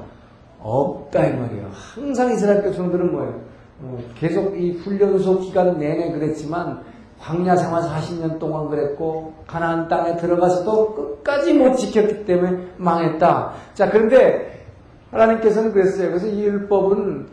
[0.60, 1.69] 없다 이 말이에요.
[1.71, 3.41] 항상 이스라엘 백성들은 뭐예요?
[3.82, 6.82] 어, 계속 이 훈련소 기간 내내 그랬지만
[7.23, 13.53] 광야 생활 40년 동안 그랬고 가나안 땅에 들어가서도 끝까지 못 지켰기 때문에 망했다.
[13.73, 14.65] 자 그런데
[15.12, 16.09] 하나님께서는 그랬어요.
[16.09, 17.27] 그래서 이 율법은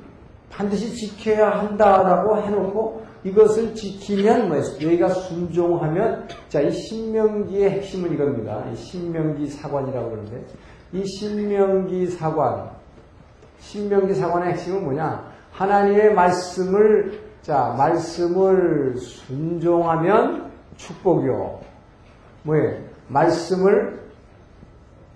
[0.50, 4.64] 반드시 지켜야 한다라고 해놓고 이것을 지키면 뭐예요?
[4.80, 8.64] 너희가 순종하면 자 이 신명기의 핵심은 이겁니다.
[8.72, 10.44] 이 신명기 사관이라고 그러는데
[10.92, 12.70] 이 신명기 사관
[13.58, 15.30] 신명기 사관의 핵심은 뭐냐?
[15.52, 21.60] 하나님의 말씀을 자 말씀을 순종하면 축복이요.
[22.42, 22.82] 뭐예요?
[23.08, 24.00] 말씀을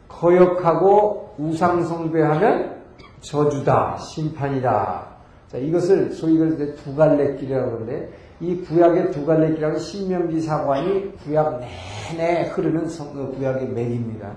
[0.08, 2.82] 거역하고 우상숭배하면
[3.20, 5.06] 저주다, 심판이다.
[5.48, 11.16] 자, 이것을 소위 이걸 두 갈래 길이라고 그러는데 이 구약의 두 갈래 길이라고 신명기 사관이
[11.18, 11.60] 구약
[12.16, 14.34] 내내 흐르는 성, 어, 구약의 맥입니다.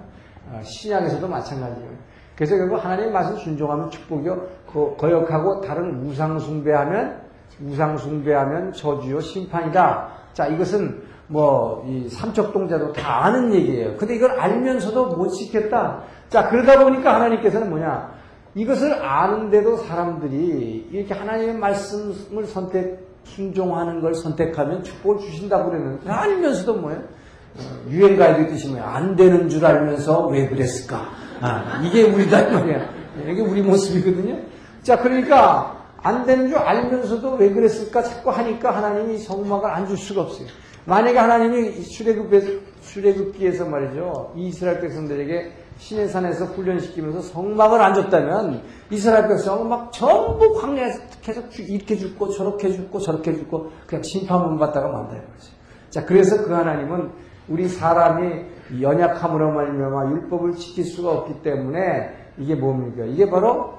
[0.49, 1.89] 어, 신약에서도 마찬가지예요.
[2.35, 4.47] 그래서 결국 하나님의 말씀 순종하면 축복이요.
[4.67, 7.26] 거, 거역하고 다른 우상숭배하면
[7.63, 10.07] 우상 숭배하면 저주요 심판이다.
[10.33, 13.95] 자 이것은 뭐 이 삼척동자도 다 아는 얘기예요.
[13.97, 16.03] 근데 이걸 알면서도 못 지켰다.
[16.29, 18.11] 자 그러다 보니까 하나님께서는 뭐냐
[18.55, 26.99] 이것을 아는데도 사람들이 이렇게 하나님의 말씀을 선택 순종하는 걸 선택하면 축복을 주신다고 그러는데 알면서도 뭐예요?
[26.99, 28.85] 어, 유행가에도 있듯이 뭐예요?
[28.85, 31.09] 안 되는 줄 알면서 왜 그랬을까?
[31.41, 32.89] 아, 이게 우리다 이 말이야.
[33.29, 34.39] 이게 우리 모습이거든요.
[34.81, 40.21] 자 그러니까 안 되는 줄 알면서도 왜 그랬을까 자꾸 하니까 하나님이 성막을 안 줄 수가
[40.21, 40.47] 없어요.
[40.85, 42.47] 만약에 하나님이 출애굽에서
[42.81, 51.01] 출애굽기에서 말이죠 이스라엘 백성들에게 신의 산에서 훈련시키면서 성막을 안 줬다면 이스라엘 백성은 막 전부 광야에서
[51.21, 55.51] 계속 이렇게 죽고 저렇게 죽고 저렇게 죽고 그냥 심판만 받다가 만다는 거죠.
[55.89, 57.11] 자 그래서 그 하나님은
[57.49, 63.03] 우리 사람이 연약함으로 말미암아 율법을 지킬 수가 없기 때문에 이게 뭡니까?
[63.05, 63.73] 이게 바로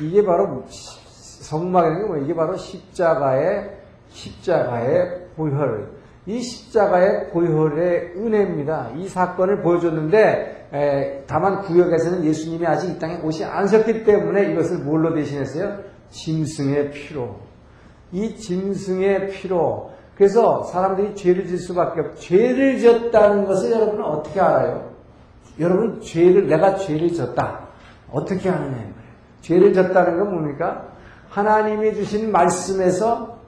[0.00, 3.70] 이게 바로 성막이라는 게뭐 이게 바로 십자가의
[4.10, 5.90] 십자가의 보혈.
[6.26, 8.90] 이 십자가의 보혈의 은혜입니다.
[8.96, 15.14] 이 사건을 보여줬는데 에, 다만 구역에서는 예수님이 아직 이 땅에 오지 않으셨기 때문에 이것을 뭘로
[15.14, 15.80] 대신했어요?
[16.10, 17.36] 짐승의 피로.
[18.12, 19.90] 이 짐승의 피로.
[20.14, 22.16] 그래서 사람들이 죄를 질 수밖에 없.
[22.20, 24.92] 죄를 졌다는 것을 여러분은 어떻게 알아요?
[25.58, 27.60] 여러분 죄를 내가 죄를 졌다.
[28.10, 28.91] 어떻게 아느냐?
[29.42, 30.86] 죄를 졌다는 건 뭡니까?
[31.28, 33.38] 하나님이 주신 말씀에서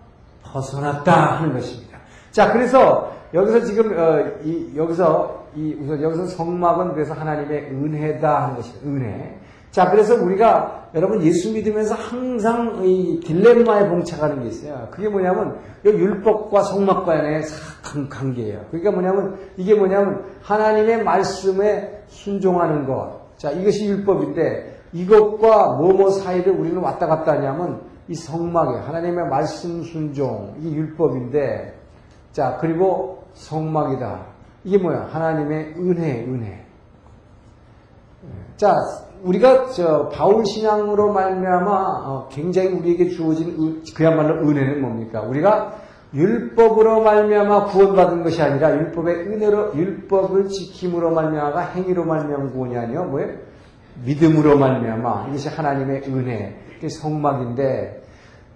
[0.42, 1.98] 벗어났다 하는 것입니다.
[2.30, 8.56] 자, 그래서 여기서 지금 어, 이, 여기서 이 우선 여기서 성막은 그래서 하나님의 은혜다 하는
[8.56, 8.86] 것입니다.
[8.86, 9.38] 은혜.
[9.70, 14.86] 자, 그래서 우리가 여러분 예수 믿으면서 항상 이 딜레마에 봉착하는 게 있어요.
[14.92, 17.42] 그게 뭐냐면 이 율법과 성막과의
[18.08, 18.66] 관계예요.
[18.70, 23.36] 그러니까 뭐냐면 이게 뭐냐면 하나님의 말씀에 순종하는 것.
[23.36, 30.54] 자, 이것이 율법인데 이것과 뭐뭐 사이를 우리는 왔다 갔다 하냐면 이 성막에 하나님의 말씀 순종
[30.60, 31.74] 이 율법인데
[32.32, 34.26] 자 그리고 성막이다.
[34.62, 35.08] 이게 뭐야?
[35.10, 36.64] 하나님의 은혜 은혜.
[38.56, 38.76] 자
[39.24, 41.70] 우리가 저 바울 신앙으로 말미암아
[42.06, 45.22] 어, 굉장히 우리에게 주어진 그야말로 은혜는 뭡니까?
[45.22, 45.74] 우리가
[46.14, 53.04] 율법으로 말미암아 구원받은 것이 아니라 율법의 은혜로 율법을 지킴으로 말미암아 행위로 말미암아 구원이 아니요.
[53.04, 53.53] 뭐예요
[54.04, 58.02] 믿음으로 말미암아 이것이 하나님의 은혜 성막인데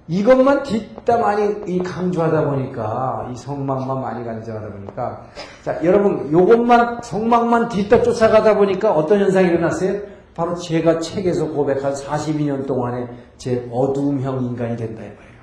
[0.08, 5.26] 이것만 뒷다 많이 강조하다 보니까 이 성막만 많이 강조하다 보니까
[5.62, 10.00] 자 여러분 이것만 성막만 뒷다 쫓아가다 보니까 어떤 현상이 일어났어요?
[10.34, 15.38] 바로 제가 책에서 고백한 42년 동안의 제 어두움형 인간이 된다 이 말이에요.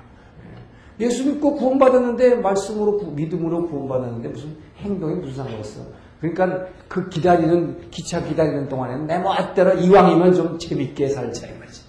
[1.00, 5.80] 예수 믿고 구원받았는데 말씀으로 믿음으로 구원받았는데 무슨 행동이 무슨 상관없어?
[6.20, 11.82] 그러니까 그 기다리는 기차 기다리는 동안에는 내 멋대로 이왕이면 좀 재밌게 살자 이 말이지.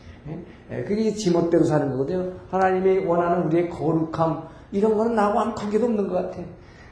[0.72, 0.84] 예?
[0.84, 2.34] 그게 지멋대로 사는 거거든요.
[2.50, 6.40] 하나님이 원하는 우리의 거룩함 이런 거는 나하고 아무 관계도 없는 것 같아.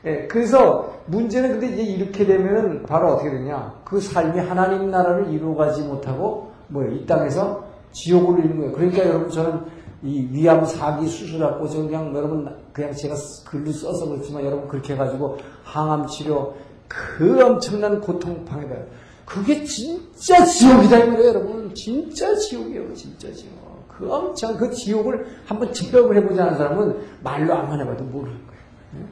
[0.05, 3.73] 예, 그래서 문제는 근데 이제 이렇게 되면은 바로 어떻게 되냐?
[3.83, 6.93] 그 삶이 하나님 나라를 이루어가지 못하고 뭐예요?
[6.93, 8.71] 이 땅에서 지옥을 이루는 거예요.
[8.73, 9.61] 그러니까 여러분 저는
[10.03, 13.15] 이 위암 사기 수술하고 저 그냥 여러분 그냥 제가
[13.49, 16.53] 글로 써서 그렇지만 여러분 그렇게 해가지고 항암 치료
[16.87, 18.85] 그 엄청난 고통 방해봐요.
[19.25, 21.73] 그게 진짜 지옥이다 이 말이에요, 여러분.
[21.73, 23.65] 진짜 지옥이에요, 진짜 지옥.
[23.97, 29.07] 그 엄청 그 지옥을 한번 직접을 해보지 않은 사람은 말로 안만 해봐도 모르는 거예요.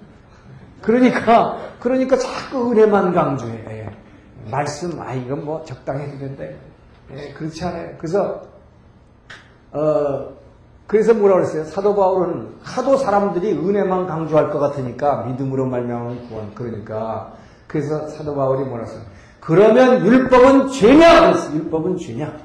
[0.82, 3.64] 그러니까 그러니까 자꾸 은혜만 강조해.
[3.70, 3.90] 예.
[4.52, 6.44] 말씀 아 이건 뭐 적당히 해도 된다.
[7.16, 7.96] 예, 그렇지 않아요.
[7.98, 8.44] 그래서
[9.72, 10.34] 어
[10.86, 11.64] 그래서 뭐라 그랬어요?
[11.64, 16.54] 사도 바울은 하도 사람들이 은혜만 강조할 것 같으니까 믿음으로 말미암은 구원.
[16.54, 17.34] 그러니까
[17.74, 19.00] 그래서 사도 바울이 뭐라 써?
[19.40, 21.22] 그러면 율법은 죄냐?
[21.22, 21.54] 그랬어.
[21.56, 22.38] 율법은 죄냐?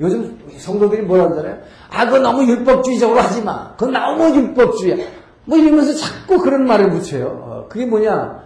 [0.00, 1.58] 요즘 성도들이 뭐라 하잖아요?
[1.90, 3.74] 아, 그거 너무 율법주의적으로 하지 마.
[3.76, 5.06] 그거 너무 율법주의야.
[5.46, 7.26] 뭐 이러면서 자꾸 그런 말을 붙여요.
[7.26, 8.44] 어, 그게 뭐냐?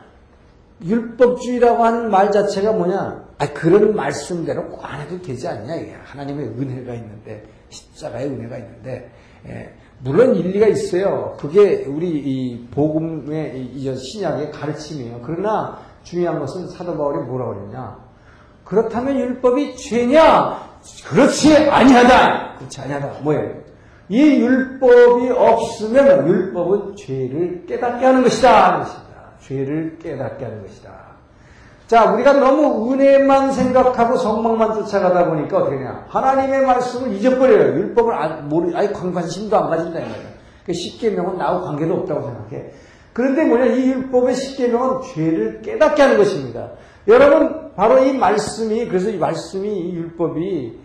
[0.84, 3.24] 율법주의라고 하는 말 자체가 뭐냐?
[3.38, 5.74] 아, 그런 말씀대로 꼭 안 해도 되지 않냐?
[5.74, 9.10] 이게 하나님의 은혜가 있는데, 십자가의 은혜가 있는데,
[9.48, 9.70] 예,
[10.02, 11.36] 물론 일리가 있어요.
[11.38, 15.20] 그게 우리 이 복음의 이 신약의 가르침이에요.
[15.24, 17.98] 그러나 중요한 것은 사도 바울이 뭐라고 그랬냐?
[18.64, 20.70] 그렇다면 율법이 죄냐?
[21.08, 22.54] 그렇지 아니하다.
[22.58, 23.20] 그렇지 아니하다.
[23.22, 23.60] 뭐예요?
[24.08, 28.86] 이 율법이 없으면 율법은 죄를 깨닫게 하는 것이다.
[29.40, 30.90] 죄를 깨닫게 하는 것이다.
[31.86, 36.04] 자, 우리가 너무 은혜만 생각하고 성망만 쫓아가다 보니까 어떻게 되냐.
[36.08, 37.78] 하나님의 말씀을 잊어버려요.
[37.80, 39.98] 율법을 안, 모르, 아예 관심도 안 가진다.
[39.98, 40.30] 이거예요.
[40.64, 42.70] 그 십계명은 나하고 관계도 없다고 생각해.
[43.12, 46.70] 그런데 뭐냐, 이 율법의 십계명은 죄를 깨닫게 하는 것입니다.
[47.08, 50.78] 여러분, 바로 이 말씀이, 그래서 이 말씀이, 이 율법이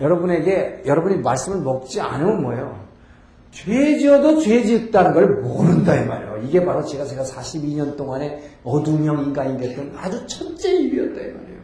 [0.00, 2.90] 여러분에게, 여러분이 말씀을 먹지 않으면 뭐예요?
[3.50, 6.38] 죄 지어도 죄 짓다는 걸 모른다 이 말이에요.
[6.44, 11.60] 이게 바로 제가 제가 42년 동안에 어둠형 인간이 됐던 아주 첫째 이유였다 이 말이에요.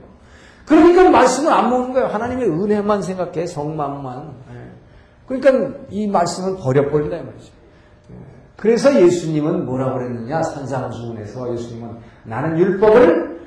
[0.66, 2.08] 그러니까 말씀을 안 먹는 거예요.
[2.08, 4.34] 하나님의 은혜만 생각해 성망만.
[5.28, 7.52] 그러니까 이 말씀을 버려버린다 이 말이죠.
[8.56, 11.90] 그래서 예수님은 뭐라고 그랬느냐 산상수훈에서 예수님은
[12.24, 13.40] 나는 율법을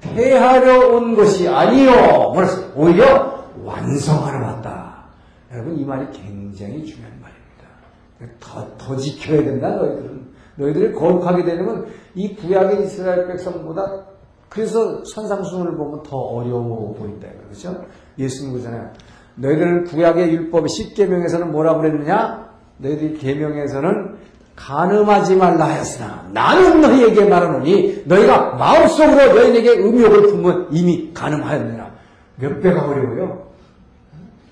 [0.00, 2.34] 폐하려 온 것이 아니요.
[2.74, 5.04] 오히려 완성하러 왔다.
[5.52, 8.38] 여러분 이 말이 굉장히 중요한 말입니다.
[8.40, 10.24] 더, 더 지켜야 된다 너희들은.
[10.56, 14.06] 너희들이 거룩하게 되려면 이 구약의 이스라엘 백성보다
[14.48, 17.26] 그래서 산상수훈을 보면 더 어려워 보인다.
[17.44, 17.84] 그렇죠?
[18.18, 18.92] 예수님 그러잖아요.
[19.36, 22.50] 너희들은 구약의 율법 10계명에서는 뭐라고 그랬느냐?
[22.78, 24.16] 너희들이 계명에서는
[24.56, 31.94] 간음하지 말라 하였으나 나는 너희에게 말하노니 너희가 마음속으로 너희에게 음욕을 품으면 이미 간음하였느냐.
[32.36, 33.48] 몇 배가 어려워요.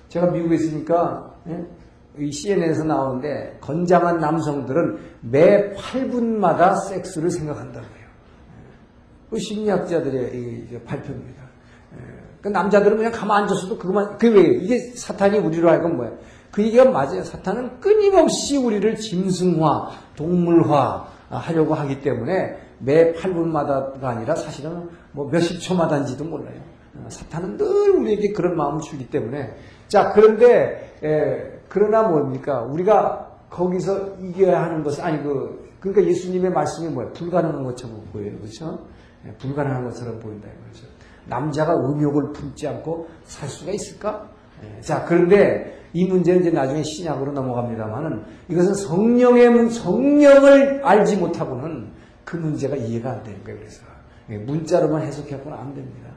[0.09, 1.65] 제가 미국에 있으니까 예?
[2.19, 8.07] 이 CNN에서 나오는데 건장한 남성들은 매 8분마다 섹스를 생각한다고 해요.
[9.29, 11.43] 그 심리학자들의 발표입니다.
[12.41, 16.11] 그 남자들은 그냥 가만 앉아서도 그것만 그왜 이게 사탄이 우리로 하여금 뭐야?
[16.53, 17.23] 그 얘기가 맞아요.
[17.23, 26.23] 사탄은 끊임없이 우리를 짐승화, 동물화 하려고 하기 때문에 매 8분마다가 아니라 사실은 뭐 몇십 초마다인지도
[26.23, 26.61] 몰라요.
[27.09, 29.55] 사탄은 늘 우리에게 그런 마음을 주기 때문에.
[29.87, 32.61] 자 그런데 에, 그러나 뭡니까?
[32.61, 37.13] 우리가 거기서 이겨야 하는 것은 아니 그 그러니까 예수님의 말씀이 뭐예요?
[37.13, 38.37] 불가능한 것처럼 보여요.
[38.37, 38.79] 그렇죠?
[39.25, 40.85] 예, 불가능한 것처럼 보인다 이거죠.
[41.25, 44.29] 남자가 음욕을 품지 않고 살 수가 있을까?
[44.63, 51.87] 예, 자 그런데 이 문제는 이제 나중에 신약으로 넘어갑니다만은 이것은 성령의 성령을 알지 못하고는
[52.23, 53.83] 그 문제가 이해가 안 되는 거예요 그래서
[54.29, 56.09] 예, 문자로만 해석해서는 안 됩니다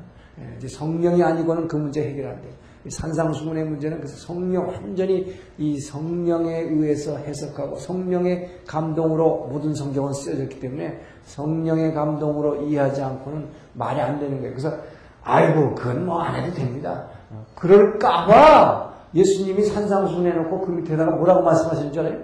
[0.58, 2.52] 이제 성령이 아니고는 그 문제 해결 안 돼요.
[2.88, 11.00] 산상수훈의 문제는 그래서 성령 완전히 이 성령에 의해서 해석하고 성령의 감동으로 모든 성경은 쓰여졌기 때문에
[11.24, 14.52] 성령의 감동으로 이해하지 않고는 말이 안 되는 거예요.
[14.54, 14.76] 그래서
[15.24, 17.08] 아이고 그건 뭐 안 해도 됩니다.
[17.56, 22.20] 그럴까봐 예수님이 산상수훈 해놓고 그 밑에다가 뭐라고 말씀하시는 줄 알아요?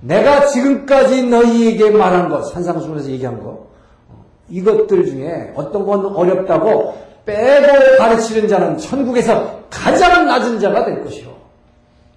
[0.00, 3.66] 내가 지금까지 너희에게 말한 것, 산상수훈에서 얘기한 것,
[4.48, 11.32] 이것들 중에 어떤 건 어렵다고 빼고 가르치는 자는 천국에서 가장 낮은 자가 될 것이요.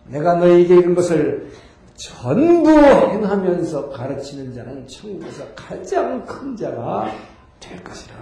[0.07, 1.51] 내가 너희에게 이런 것을
[1.95, 7.09] 전부 행하면서 가르치는 자는 천국에서 가장 큰 자가
[7.59, 8.15] 될 것이라.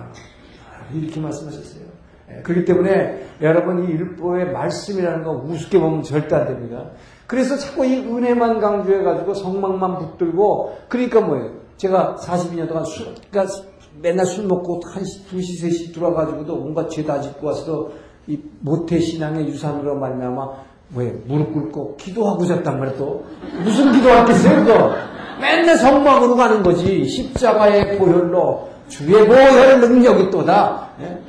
[0.94, 2.03] 이렇게 말씀하셨어요.
[2.30, 6.86] 예, 그렇기 때문에 여러분 이 율법의 말씀이라는 거 우습게 보면 절대 안 됩니다.
[7.28, 11.52] 그래서 자꾸 이 은혜만 강조해가지고 성망만 붙들고 그러니까 뭐예요?
[11.78, 13.54] 제가 42년 동안 술, 그러니까
[14.02, 17.94] 맨날 술 먹고 1시, 2시, 3시 들어와가지고도 온갖 죄다 짓고 와서도
[18.28, 20.50] 이 모태 신앙의 유산으로 말미암아
[20.96, 23.26] 왜 무릎 꿇고 기도하고 잤단 말이야 또
[23.64, 24.94] 무슨 기도하겠어요 그거
[25.42, 31.20] 맨날 성막으로 가는 거지 십자가의 보혈로 주의 보혈 능력이 또다 예?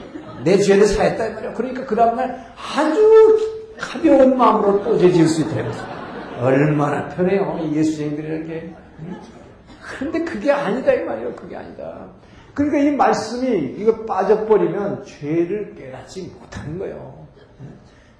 [0.44, 3.38] 내 죄를 사했다 이 말이야 그러니까 그 다음날 아주
[3.78, 5.57] 가벼운 마음으로 또 죄 지을 수 있다
[6.40, 8.74] 얼마나 편해요 예수쟁이들이라는 게
[9.80, 12.09] 그런데 그게 아니다 이 말이에요 그게 아니다
[12.55, 17.26] 그러니까 이 말씀이 이거 빠져버리면 죄를 깨닫지 못하는 거예요.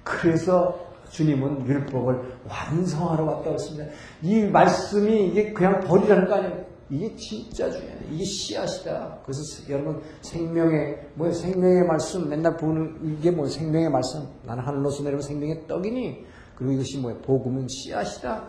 [0.03, 0.77] 그래서
[1.09, 2.19] 주님은 율법을
[2.49, 3.85] 완성하러 왔다고 했습니다.
[4.21, 6.65] 이 말씀이 이게 그냥 버리라는 거 아니에요.
[6.89, 7.97] 이게 진짜 중요해요.
[8.11, 9.19] 이게 씨앗이다.
[9.23, 15.21] 그래서 여러분 생명의 뭐 생명의 말씀 맨날 보는 이게 뭐 생명의 말씀 나는 하늘로서 내려온
[15.21, 16.25] 생명의 떡이니
[16.55, 18.43] 그리고 이것이 뭐야 복음은 씨앗이다.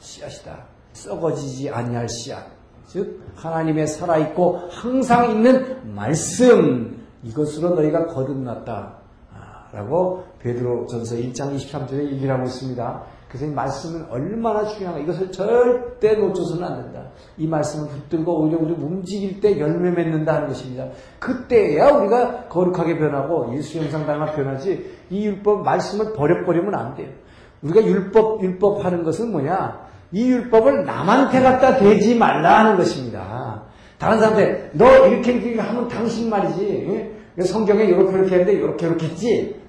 [0.00, 0.66] 씨앗이다.
[0.92, 2.46] 썩어지지 아니할 씨앗.
[2.88, 8.96] 즉 하나님의 살아 있고 항상 있는 말씀 이것으로 너희가 거듭났다.
[9.72, 13.04] 라고 베드로 전서 1장 23절에 얘기를 하고 있습니다.
[13.36, 17.10] 그래서 이 말씀은 얼마나 중요한가 이것을 절대 놓쳐서는 안 된다.
[17.36, 20.88] 이 말씀을 붙들고 오히려 우리 움직일 때 열매 맺는다는 것입니다.
[21.18, 23.52] 그때야 우리가 거룩하게 변하고
[24.06, 27.10] 닮아 변하지 이 율법 말씀을 버려버리면 안 돼요.
[27.60, 29.86] 우리가 율법 율법 하는 것은 뭐냐?
[30.12, 33.64] 이 율법을 남한테 갖다 대지 말라 하는 것입니다.
[33.98, 37.12] 다른 사람한테 너 이렇게 이렇게 하면 당신 말이지.
[37.44, 39.65] 성경에 이렇게 이렇게 했는데 이렇게 이렇게 했지.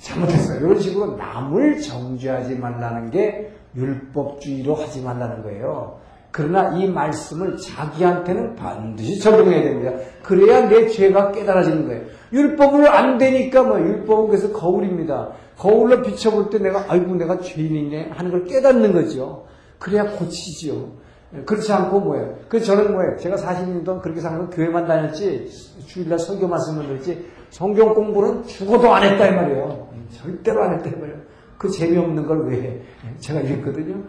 [0.00, 0.60] 잘못했어요.
[0.60, 5.98] 이런 식으로 남을 정죄하지 말라는 게 율법주의로 하지 말라는 거예요.
[6.30, 9.92] 그러나 이 말씀을 자기한테는 반드시 적용해야 됩니다.
[10.22, 12.02] 그래야 내 죄가 깨달아지는 거예요.
[12.32, 15.30] 율법을 안 되니까 뭐 율법은 그래서 거울입니다.
[15.56, 19.46] 거울로 비춰볼 때 내가 아이고 내가 죄인이네 하는 걸 깨닫는 거죠.
[19.78, 21.03] 그래야 고치지요.
[21.46, 22.36] 그렇지 않고 뭐예요?
[22.48, 23.16] 그래서 저는 뭐예요?
[23.16, 25.48] 제가 40년 동안 그렇게 살면 교회만 다녔지
[25.86, 29.88] 주일날 설교 말씀만 들었지 성경 공부는 죽어도 안 했다 이 말이에요.
[30.12, 31.18] 절대로 안 했다 이 말이에요.
[31.58, 32.80] 그 재미없는 걸 왜 해?
[33.18, 34.02] 제가 이랬거든요.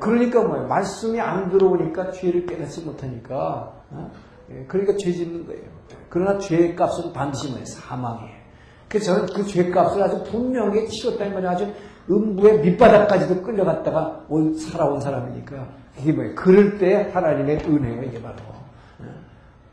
[0.00, 0.66] 그러니까 뭐예요?
[0.66, 3.72] 말씀이 안 들어오니까 죄를 깨닫지 못하니까
[4.50, 5.62] 예, 그러니까 죄 짓는 거예요.
[6.08, 7.64] 그러나 죄의 값은 반드시 뭐예요?
[7.64, 8.42] 사망이에요.
[8.88, 11.50] 그래서 저는 그 죄 값을 아주 분명하게 치렀다 이 말이에요.
[11.50, 11.68] 아주
[12.10, 16.12] 음부의 밑바닥까지도 끌려갔다가 온 살아온 사람이니까 이게?
[16.34, 18.36] 그럴 때 하나님의 은혜가 이게 바로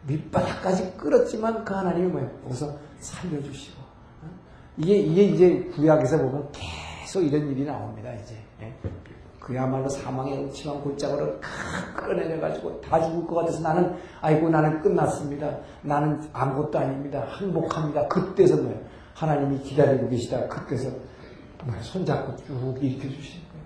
[0.07, 2.29] 밑바닥까지 끌었지만 그 하나님이 뭐예요?
[2.43, 3.79] 거기서 살려주시고
[4.77, 8.13] 이게 이게 이제 구약에서 보면 계속 이런 일이 나옵니다.
[8.13, 8.73] 이제 예?
[9.39, 11.39] 그야말로 사망의 음침한 골짜기를
[11.95, 15.57] 끌어내려 가지고 다 죽을 것 같아서 나는 아이고 나는 끝났습니다.
[15.81, 17.25] 나는 아무것도 아닙니다.
[17.39, 18.07] 행복합니다.
[18.07, 18.79] 그때서 뭐예요?
[19.15, 20.47] 하나님이 기다리고 계시다.
[20.47, 20.89] 그때서
[21.81, 23.65] 손잡고 쭉 일으켜 주시는 거예요.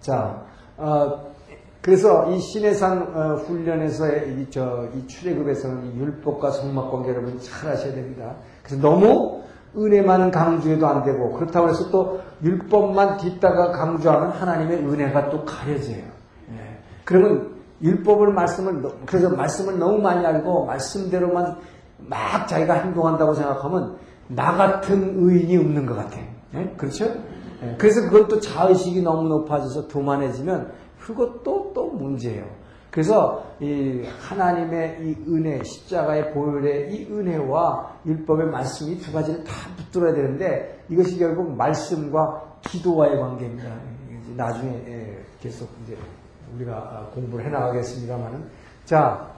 [0.00, 1.32] 자, 어,
[1.80, 7.70] 그래서 이 신해산 어, 훈련에서의 이, 저, 이 출애굽에서는 이 율법과 성막 관계 여러분 잘
[7.70, 8.36] 하셔야 됩니다.
[8.62, 9.42] 그래서 너무
[9.76, 16.02] 은혜만 강조해도 안 되고 그렇다고 해서 또 율법만 딛다가 강조하면 하나님의 은혜가 또 가려져요.
[16.50, 16.78] 예.
[17.04, 17.52] 그러면
[17.82, 21.56] 율법을 말씀을 그래서 말씀을 너무 많이 알고 말씀대로만
[21.98, 23.96] 막 자기가 행동한다고 생각하면
[24.28, 26.24] 나 같은 의인이 없는 것 같아요.
[26.54, 26.74] 예?
[26.76, 27.06] 그렇죠?
[27.62, 27.76] 예.
[27.78, 32.44] 그래서 그건 또 자의식이 너무 높아져서 교만해지면 그것도 또 문제예요.
[32.90, 40.12] 그래서 이 하나님의 이 은혜, 십자가의 보혈의 이 은혜와 율법의 말씀이 두 가지를 다 붙들어야
[40.12, 43.70] 되는데 이것이 결국 말씀과 기도와의 관계입니다.
[44.36, 45.96] 나중에 예, 계속 이제
[46.54, 48.44] 우리가 공부를 해나가겠습니다만은
[48.84, 49.32] 자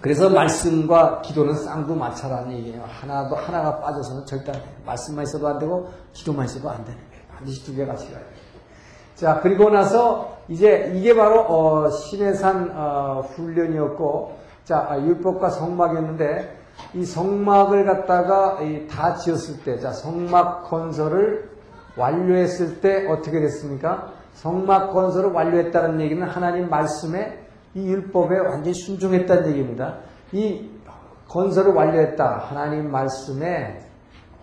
[0.00, 2.82] 그래서 말씀과 기도는 쌍두마차라는 얘기예요.
[2.88, 4.52] 하나도 하나가 빠져서는 절대.
[4.84, 6.98] 말씀만 있어도 안 되고 기도만 있어도 안 되는.
[7.42, 8.18] 반드시 두 개가 돼요.
[9.14, 16.58] 자 그리고 나서 이제 이게 바로 어, 신해산 어, 훈련이었고 자 아, 율법과 성막이었는데
[16.94, 18.58] 이 성막을 갖다가
[18.90, 21.50] 다 지었을 때, 자 성막 건설을
[21.96, 24.12] 완료했을 때 어떻게 됐습니까?
[24.34, 29.98] 성막 건설을 완료했다는 얘기는 하나님 말씀에 이 율법에 완전히 순종했다는 얘기입니다.
[30.32, 30.70] 이
[31.28, 32.46] 건설을 완료했다.
[32.48, 33.80] 하나님 말씀에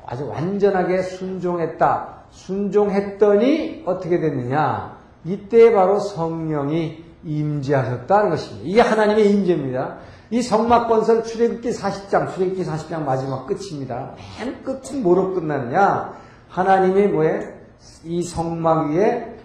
[0.06, 2.19] 아주 완전하게 순종했다.
[2.46, 4.98] 순종했더니 어떻게 됐느냐?
[5.26, 8.68] 이때 바로 성령이 임재하셨다는 것입니다.
[8.68, 9.98] 이게 하나님의 임재입니다.
[10.32, 14.14] 이 성막 건설 출애굽기 40장, 출애굽기 40장 마지막 끝입니다.
[14.40, 16.14] 맨 끝은 뭐로 끝나느냐?
[16.48, 17.56] 하나님이 뭐에
[18.06, 19.36] 이 성막 위에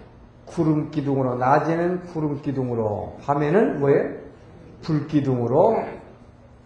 [0.45, 4.25] 구름 기둥으로 낮에는 구름 기둥으로 밤에는 뭐에
[4.83, 5.83] 불 기둥으로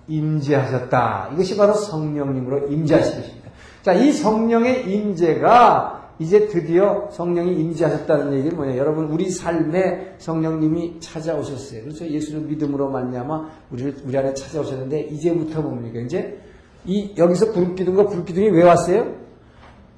[0.08, 1.30] 임재하셨다.
[1.34, 3.50] 이것이 바로 성령님으로 임재하신 것입니다.
[3.82, 8.76] 자, 이 성령의 임재가 이제 드디어 성령이 임재하셨다는 얘기는 뭐냐?
[8.76, 11.84] 여러분 우리 삶에 성령님이 찾아오셨어요.
[11.84, 16.00] 그래서 예수를 믿음으로 말미암아 우리 우리 안에 찾아오셨는데 이제부터 뭡니까?
[16.02, 16.38] 이제
[16.86, 19.16] 이 여기서 불 기둥과 불 기둥이 왜 왔어요?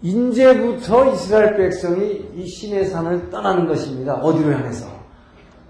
[0.03, 4.15] 이제부터 이스라엘 백성이 이 신의 산을 떠나는 것입니다.
[4.15, 4.87] 어디로 향해서?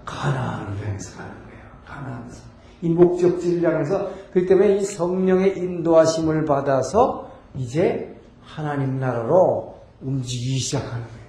[0.04, 1.62] 가나안을 향해서 가는 거예요.
[1.86, 2.42] 가나안에서.
[2.82, 9.71] 이 목적지를 향해서 그렇기 때문에 이 성령의 인도하심을 받아서 이제 하나님 나라로
[10.02, 11.22] 움직이기 시작하는 거예요.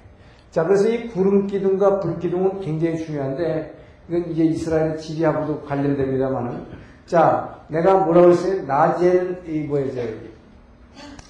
[0.51, 3.74] 자, 그래서 이 구름 기둥과 불 기둥은 굉장히 중요한데
[4.07, 6.65] 이건 이제 이스라엘 지리하고도 관련됩니다만은
[7.05, 8.63] 자, 내가 뭐라고 했어요?
[8.65, 9.89] 낮에는 이 뭐예요?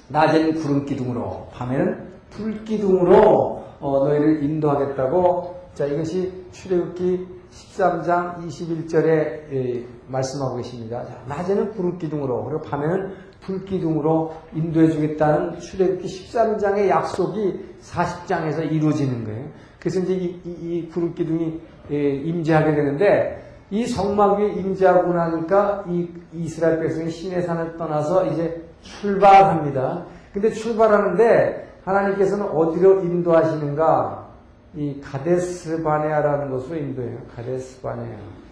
[0.09, 5.61] 낮에는 구름 기둥으로, 밤에는 불 기둥으로 어, 너희를 인도하겠다고.
[5.73, 11.05] 자, 이것이 출애굽기 13장 21절에 예, 말씀하고 계십니다.
[11.05, 13.13] 자, 낮에는 구름 기둥으로, 그리고 밤에는
[13.45, 19.45] 불 기둥으로 인도해 주겠다는 출애굽기 13장의 약속이 40장에서 이루어지는 거예요.
[19.79, 21.59] 그래서 이제 이, 이, 이 구름 기둥이
[21.91, 28.63] 예, 임재하게 되는데 이 성막 위에 임재하고 나니까 이 이스라엘 백성이 시내 산을 떠나서 이제
[28.81, 30.05] 출발합니다.
[30.33, 34.23] 근데 출발하는데 하나님께서는 어디로 인도하시는가?
[34.75, 37.17] 이 가데스 바네아라는 곳으로 인도해요.
[37.35, 38.42] 가데스 바네아.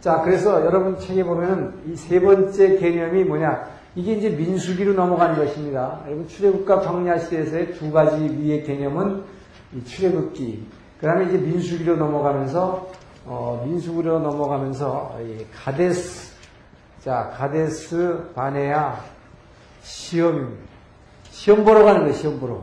[0.00, 3.68] 자, 그래서 여러분 책에 보면 이세 번째 개념이 뭐냐?
[3.94, 6.00] 이게 이제 민수기로 넘어가는 것입니다.
[6.06, 9.22] 여러분 출애굽과 광야 시대에서의 두 가지 위의 개념은
[9.74, 10.66] 이 출애굽기.
[11.00, 12.88] 그다음에 이제 민수기로 넘어가면서
[13.26, 16.34] 어, 민수기로 넘어가면서 이 가데스
[17.00, 19.00] 자 가데스 바네아
[19.82, 20.62] 시험입니다.
[21.30, 22.14] 시험 보러 가는 거예요.
[22.14, 22.62] 시험 보러.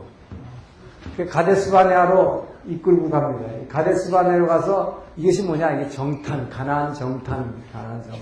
[1.16, 3.50] 그 가데스 바네아로 이끌고 갑니다.
[3.68, 5.72] 가데스 바네아로 가서 이것이 뭐냐?
[5.72, 8.20] 이게 정탐, 가나안 정탐, 가나안 정탐.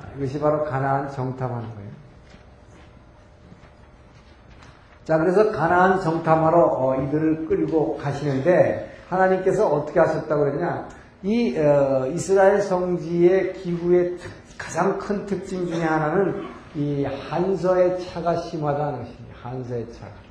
[0.00, 1.88] 아, 이것이 바로 가나안 정탐하는 거예요.
[5.04, 10.88] 자, 그래서 가나안 정탐하러 어, 이들을 끌고 가시는데 하나님께서 어떻게 하셨다고 그랬냐?
[11.22, 18.98] 이 어, 이스라엘 성지의 기후의 특, 가장 큰 특징 중에 하나는 이 한서의 차가 심하다는
[19.00, 19.34] 것입니다.
[19.42, 20.27] 한서의 차가.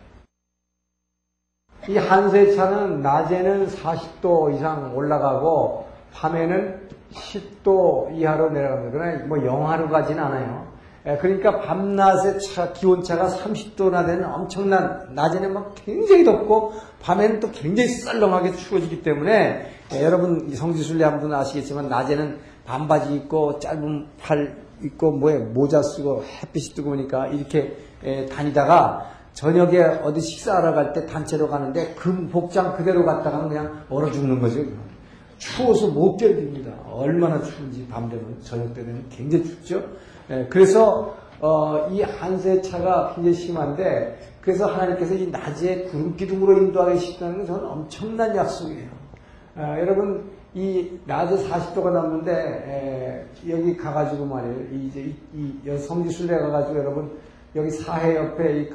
[1.87, 8.91] 이 한서의 차는 낮에는 40도 이상 올라가고 밤에는 10도 이하로 내려갑니다.
[8.91, 10.67] 그러나 뭐 영하로 가진 않아요.
[11.05, 17.87] 예, 그러니까 밤낮의 차, 기온차가 30도나 되는 엄청난, 낮에는 막 굉장히 덥고, 밤에는 또 굉장히
[17.87, 25.11] 썰렁하게 추워지기 때문에, 예, 여러분 성지순례 한 분 아시겠지만, 낮에는 반바지 입고, 짧은 팔 입고,
[25.11, 29.05] 뭐에 모자 쓰고, 햇빛이 뜨거우니까 이렇게 예, 다니다가,
[29.37, 34.61] 저녁에 어디 식사하러 갈 때 단체로 가는데, 그 복장 그대로 갔다가는 그냥 얼어 죽는 거죠.
[35.37, 36.71] 추워서 못 견딥니다.
[36.91, 39.83] 얼마나 추운지 밤 되면, 저녁 때는 굉장히 춥죠.
[40.31, 47.63] 예, 그래서 어, 이 한세차가 굉장히 심한데 그래서 하나님께서 이 낮에 구름 기둥으로 건 저는
[47.63, 48.89] 엄청난 약속이에요.
[49.55, 54.55] 아, 여러분 이 낮에 40도가 넘는데 에, 여기 가가지고 말이에요.
[54.71, 57.11] 이, 이제 이, 이 성지순례 가가지고 여러분
[57.55, 58.69] 여기 사해 옆에 이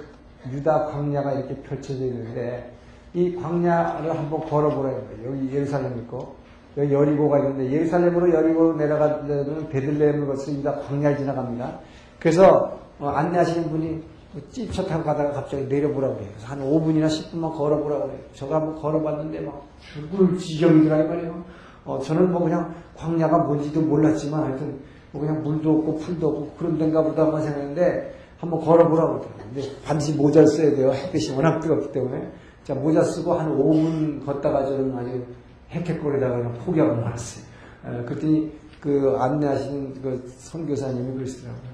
[0.51, 2.72] 유다 광야가 이렇게 펼쳐져 있는데
[3.14, 5.30] 이 광야를 한번 걸어보라는 거예요.
[5.32, 6.36] 여기 예루살렘 있고
[6.76, 11.78] 여기 여리고가 있는데 예루살렘으로 여리고 내려가려면 베들레헴을 거쳐 유다 광야를 지나갑니다.
[12.18, 14.03] 그래서 어, 안내하시는 분이
[14.51, 16.30] 찝차 타고 가다가 갑자기 내려보라고 그래요.
[16.32, 18.18] 그래서 한 5분이나 10분만 걸어보라고 그래요.
[18.34, 21.45] 저가 한번 걸어봤는데 막 죽을 지경이더라 이 말이에요.
[21.84, 24.78] 어, 저는 뭐 그냥 광야가 뭔지도 몰랐지만 하여튼
[25.11, 29.34] 뭐 그냥 물도 없고 풀도 없고 그런 데인가 보다만 생각했는데 한번 걸어보라고 그래요.
[29.55, 30.90] 근데 반드시 모자를 써야 돼요.
[30.93, 32.28] 햇빛이 워낙 뜨겁기 때문에.
[32.64, 35.24] 자, 모자 쓰고 한 5분 걷다가 저는 아주
[35.70, 37.45] 헥헥거리다가 그냥 포기하고 말았어요.
[37.86, 41.72] 에, 그랬더니 그 안내하신 그 선교사님이 그러시더라고요.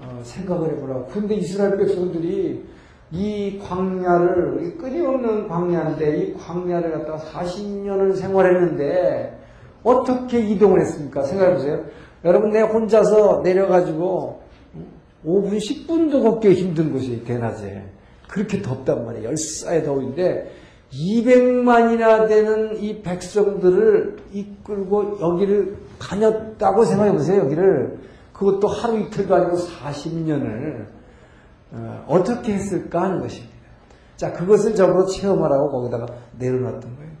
[0.00, 1.06] 어, 생각을 해보라고.
[1.06, 2.66] 근데 이스라엘 백성들이
[3.12, 9.38] 이 광야를, 이 끊임없는 광야인데, 이 광야를 갖다가 40년을 생활했는데,
[9.84, 11.22] 어떻게 이동을 했습니까?
[11.22, 11.84] 생각해보세요.
[12.24, 14.47] 여러분, 내 혼자서 내려가지고,
[15.28, 17.84] 5분, 10분도 걷기 힘든 곳이 대낮에.
[18.28, 19.28] 그렇게 덥단 말이에요.
[19.28, 20.50] 열사의 더운데,
[20.92, 27.98] 200만이나 되는 이 백성들을 이끌고 여기를 다녔다고 생각해 보세요, 여기를.
[28.32, 30.86] 그것도 하루 이틀도 아니고 40년을
[31.72, 33.54] 어, 떻게 했을까 하는 것입니다.
[34.16, 36.06] 자, 그것을 적으로 체험하라고 거기다가
[36.38, 37.12] 내려놨던 거예요.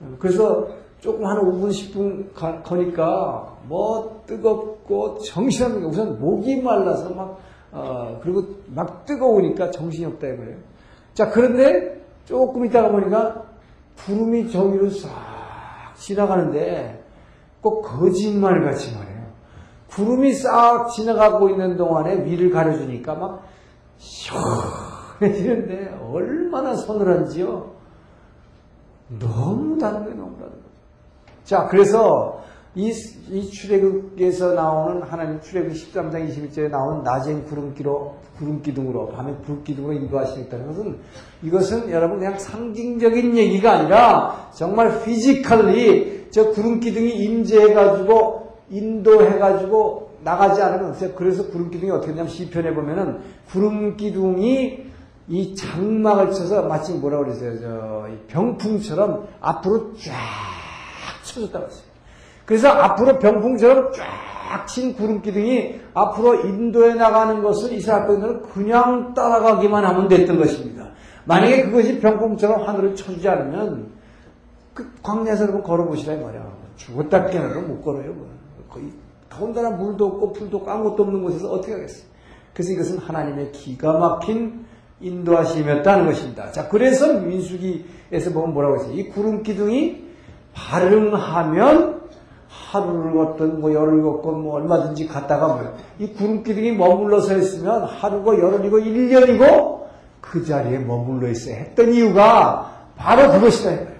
[0.00, 0.68] 어, 그래서
[1.04, 7.38] 조금 한 5분, 10분 가, 거니까 뭐 뜨겁고 정신없는 게 우선 목이 말라서 막,
[7.72, 10.56] 어, 그리고 막 뜨거우니까 정신이 없다 이거예요.
[11.12, 13.44] 자, 그런데 조금 있다가 보니까
[13.98, 17.04] 구름이 저기로 싹 지나가는데
[17.60, 19.26] 꼭 거짓말 같이 말해요.
[19.90, 23.42] 구름이 싹 지나가고 있는 동안에 위를 가려주니까 막
[23.98, 27.74] 시원해지는데 얼마나 서늘한지요.
[29.20, 30.63] 너무 다른 거예요, 너무 다른 거예요.
[31.44, 32.42] 자, 그래서
[32.74, 32.90] 이,
[33.30, 40.98] 이 출애굽에서 나오는 하나님 출애굽 13장 21절에 나온 낮엔 구름기로 구름기둥으로 밤에 불기둥으로 인도하시겠다는 것은
[41.42, 50.96] 이것은 여러분 그냥 상징적인 얘기가 아니라 정말 physically 저 구름기둥이 임재해가지고 인도해가지고 나가지 않으면.
[51.14, 53.20] 그래서 구름기둥이 어떻게 되냐면 시편에 보면은
[53.50, 54.84] 구름기둥이
[55.28, 57.58] 이 장막을 쳐서 마치 뭐라 그러세요?
[57.60, 60.53] 저 병풍처럼 앞으로 쫙
[61.34, 61.84] 쳐졌다고 했어요.
[62.46, 64.34] 그래서 앞으로 병풍처럼 쫙
[64.66, 70.90] 친 구름 기둥이 앞으로 인도에 나가는 것을 이스라엘 백성들은 그냥 따라가기만 하면 됐던 것입니다.
[71.24, 73.88] 만약에 그것이 병풍처럼 하늘을 쳐주지 않으면
[74.72, 76.52] 그 광야에서 여러분 걸어보시라 이 말이야.
[76.76, 78.12] 죽었다 깨어나도 못 걸어요.
[78.12, 78.28] 뭐.
[78.68, 78.90] 거의
[79.28, 82.04] 더군다나 물도 없고 풀도 없고 아무것도 없는 곳에서 어떻게 하겠어요.
[82.52, 84.64] 그래서 이것은 하나님의 기가 막힌
[85.00, 86.50] 인도하심이었다는 것입니다.
[86.52, 88.92] 자, 그래서 민수기에서 보면 뭐라고 했어요?
[88.92, 90.04] 이 구름 기둥이
[90.54, 92.02] 발음하면
[92.48, 97.84] 하루를 걷든 뭐 열흘 걷건 뭐 얼마든지 갔다가 뭐 이 구름 기둥이 머물러 서 있으면
[97.84, 99.84] 하루고 열흘이고 1년이고
[100.20, 103.92] 그 자리에 머물러 있어야 했던 이유가 바로 그것이다.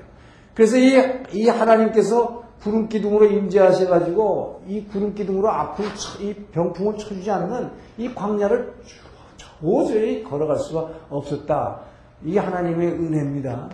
[0.54, 0.94] 그래서 이,
[1.32, 5.84] 이 하나님께서 구름 기둥으로 임재하셔가지고 이 구름 기둥으로 아픈
[6.20, 8.72] 이 병풍을 쳐주지 않는 이 광야를
[9.60, 11.80] 도저히 걸어갈 수가 없었다.
[12.24, 13.68] 이 하나님의 은혜입니다.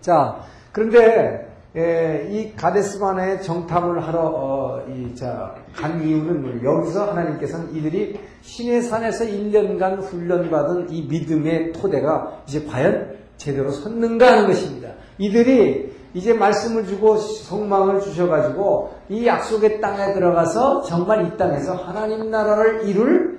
[0.00, 0.36] 자,
[0.72, 1.47] 그런데
[1.78, 8.82] 에, 이 가데스바나의 정탐을 하러 어, 이, 자, 간 이유는 뭐, 여기서 하나님께서는 이들이 신의
[8.82, 14.88] 산에서 1년간 훈련받은 이 믿음의 토대가 이제 과연 제대로 섰는가 하는 것입니다.
[15.18, 22.88] 이들이 이제 말씀을 주고 성망을 주셔가지고 이 약속의 땅에 들어가서 정말 이 땅에서 하나님 나라를
[22.88, 23.38] 이룰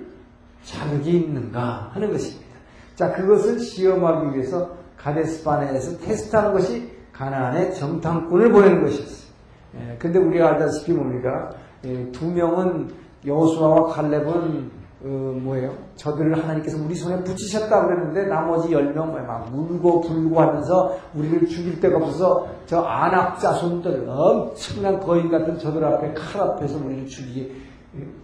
[0.64, 2.48] 자격이 있는가 하는 것입니다.
[2.96, 9.30] 자, 그것을 시험하기 위해서 가데스바네에서 테스트하는 것이 가나안의 정탐꾼을 보내는 것이었어요.
[9.76, 11.52] 예, 근데 우리가 알다시피 뭡니까?
[11.84, 12.90] 예, 두 명은
[13.26, 15.08] 여호수아와 칼렙은 어,
[15.42, 15.74] 뭐예요?
[15.96, 21.80] 저들을 하나님께서 우리 손에 붙이셨다 그랬는데 나머지 열 명 막 울고 불고 하면서 우리를 죽일
[21.80, 27.62] 데가 없어서 저 안악 자손들 엄청난 거인 같은 저들 앞에 칼 앞에서 우리를 죽이기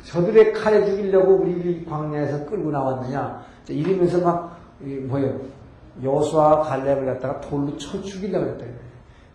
[0.04, 5.39] 저들의 칼에 죽이려고 우리를 광야에서 끌고 나왔느냐 이러면서 막 뭐예요?
[6.04, 8.66] 여수와 갈렙을 갖다가 돌로 쳐 죽이려고 했다.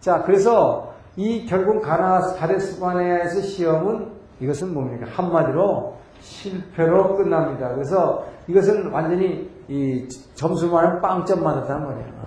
[0.00, 5.06] 자, 그래서 이 결국 가나 가데스바네에서 시험은 이것은 뭡니까?
[5.10, 7.68] 한마디로 실패로 끝납니다.
[7.74, 12.20] 그래서 이것은 완전히 이 점수만을 빵점 맞았다는 말이에요.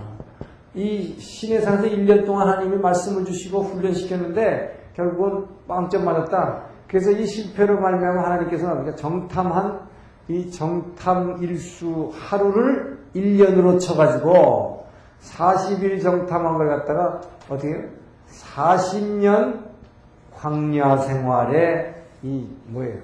[0.74, 6.64] 이 신의 산에서 1년 동안 하나님이 말씀을 주시고 훈련시켰는데 결국은 빵점 맞았다.
[6.88, 8.94] 그래서 이 실패로 말미암아 하나님께서 뭡니까?
[8.94, 9.80] 정탐한
[10.28, 14.86] 이 정탐 일수 하루를 1년으로 쳐가지고
[15.20, 17.88] 40일 정탐한 걸 갖다가 어떻게 해요?
[18.28, 19.64] 40년
[20.32, 23.00] 광야 생활에 이 뭐예요?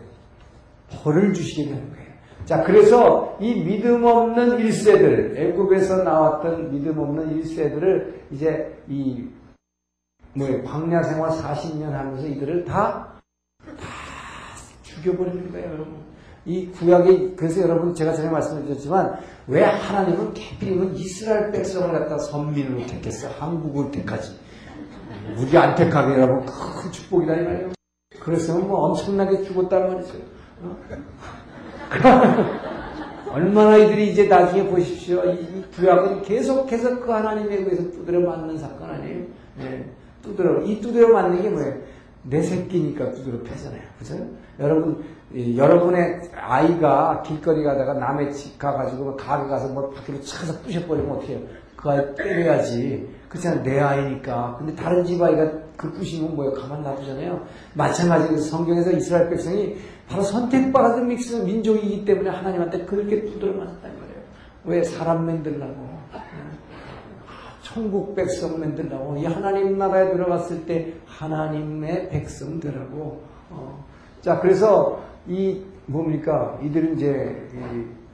[0.90, 2.10] 벌을 주시게 되는 거예요.
[2.44, 9.28] 자, 그래서 이 믿음 없는 1세들, 애굽에서 나왔던 믿음 없는 1세들을 이제 이
[10.34, 10.64] 뭐예요?
[10.64, 13.20] 광야 생활 40년 하면서 이들을 다,
[13.64, 13.86] 다
[14.82, 16.09] 죽여버리는 거예요, 여러분.
[16.46, 23.28] 이 구약이 그래서 여러분 제가 전에 말씀드렸지만 왜 하나님은 캐필이면 이스라엘 백성을 갖다 선민으로 택했어?
[23.38, 24.38] 한국을 택하지.
[25.36, 27.70] 우리 안 택하게 여러분 큰 축복이다 이 말이에요.
[28.20, 30.14] 그래서 뭐 엄청나게 죽었단 말이죠.
[30.62, 30.76] 어?
[33.32, 35.22] 얼마나 이들이 이제 나중에 보십시오.
[35.24, 39.24] 이 구약은 계속해서 그 하나님에 의해서 두드려 맞는 사건 아니에요?
[39.58, 39.88] 네.
[40.22, 41.74] 두드려 이 두드려 맞는 게 뭐예요?
[42.22, 43.82] 내 새끼니까 두드려 패잖아요.
[43.98, 44.14] 그죠
[44.60, 45.02] 여러분
[45.34, 51.34] 여러분의 아이가 길거리 가다가 남의 집 가가지고 뭐 가게 가서 뭐 밖으로 차서 부셔버리면 어떻게
[51.34, 51.40] 해요?
[51.76, 53.08] 그 아이 때려야지.
[53.28, 53.62] 그렇잖아.
[53.62, 54.56] 내 아이니까.
[54.58, 56.52] 근데 다른 집 아이가 그 부시면 뭐예요?
[56.52, 57.46] 가만 놔두잖아요.
[57.74, 59.76] 마찬가지로 성경에서 이스라엘 백성이
[60.08, 64.14] 바로 선택받은 믹스 민족이기 때문에 하나님한테 그렇게 두드려 맞았다는 거예요.
[64.64, 64.82] 왜?
[64.82, 65.88] 사람 만들라고.
[67.62, 69.16] 천국 백성 만들라고.
[69.16, 73.22] 이 하나님 나라에 들어갔을 때 하나님의 백성들하고.
[73.50, 73.89] 어.
[74.20, 76.58] 자, 그래서 이 뭡니까?
[76.62, 77.48] 이들은 이제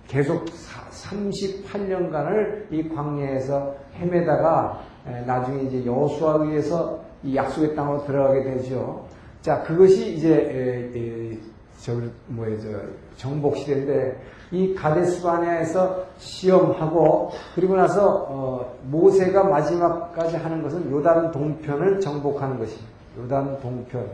[0.06, 0.44] 계속
[0.90, 4.80] 38년간을 이 광야에서 헤매다가
[5.26, 9.04] 나중에 이제 여호수아에 의해서 이 약속의 땅으로 들어가게 되죠.
[9.42, 11.38] 자, 그것이 이제
[11.78, 11.92] 저
[12.28, 12.68] 뭐예요, 저
[13.16, 22.58] 정복 시대인데 이 가데스바냐에서 시험하고 그리고 나서 어, 모세가 마지막까지 하는 것은 요단 동편을 정복하는
[22.58, 22.88] 것입니다.
[23.18, 24.08] 요단 동편.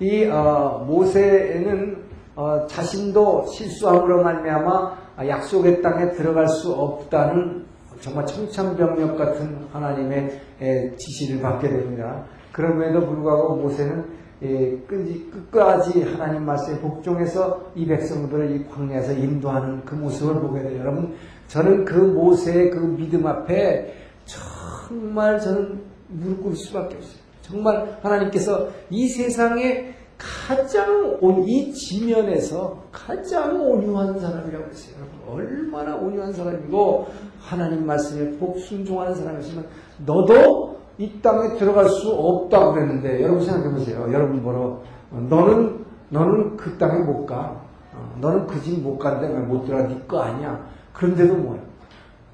[0.00, 1.96] 이 어, 모세는
[2.36, 4.96] 어, 자신도 실수함으로 말미암아
[5.26, 7.66] 약속의 땅에 들어갈 수 없다는
[8.00, 12.24] 정말 청천벽력 같은 하나님의 에, 지시를 받게 됩니다.
[12.52, 20.40] 그럼에도 불구하고 모세는 예, 끝까지 하나님 말씀에 복종해서 이 백성들을 이 광야에서 인도하는 그 모습을
[20.40, 20.78] 보게 돼요.
[20.78, 21.14] 여러분,
[21.48, 23.94] 저는 그 모세의 그 믿음 앞에
[24.26, 27.17] 정말 저는 무릎 꿇을 수밖에 없어요.
[27.48, 35.06] 정말 하나님께서 이 세상에 가장 온, 이 지면에서 가장 온유한 사람이라고 했어요.
[35.28, 37.06] 얼마나 온유한 사람이고
[37.40, 39.66] 하나님 말씀에 복순종하는 사람이었으면
[40.04, 44.08] 너도 이 땅에 들어갈 수 없다고 그랬는데 여러분 생각해 보세요.
[44.12, 44.80] 여러분 보러
[45.10, 47.62] 너는 너는 그 땅에 못 가.
[47.94, 49.82] 어, 너는 그 집못왜못 들어가?
[49.86, 50.66] 네거 아니야.
[50.92, 51.60] 그런데도 뭐야?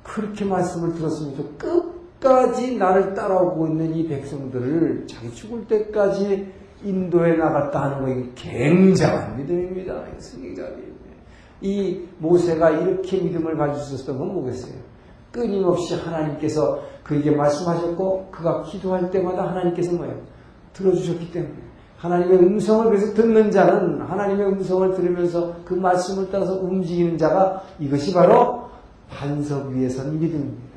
[0.03, 1.84] 그렇게 말씀을 들었으면서 끝
[2.25, 6.51] 끝까지 나를 따라오고 있는 이 백성들을 자기 죽을 때까지
[6.83, 9.93] 인도에 나갔다 하는 것이 굉장한 믿음입니다.
[11.61, 14.75] 이 모세가 이렇게 믿음을 가지고 있었던 건 뭐겠어요?
[15.31, 20.19] 끊임없이 하나님께서 그에게 말씀하셨고 그가 기도할 때마다 하나님께서 뭐예요?
[20.73, 21.55] 들어주셨기 때문에
[21.99, 28.69] 하나님의 음성을 그래서 듣는 자는 하나님의 음성을 들으면서 그 말씀을 따라서 움직이는 자가 이것이 바로
[29.09, 30.74] 반석 위에 선 믿음입니다.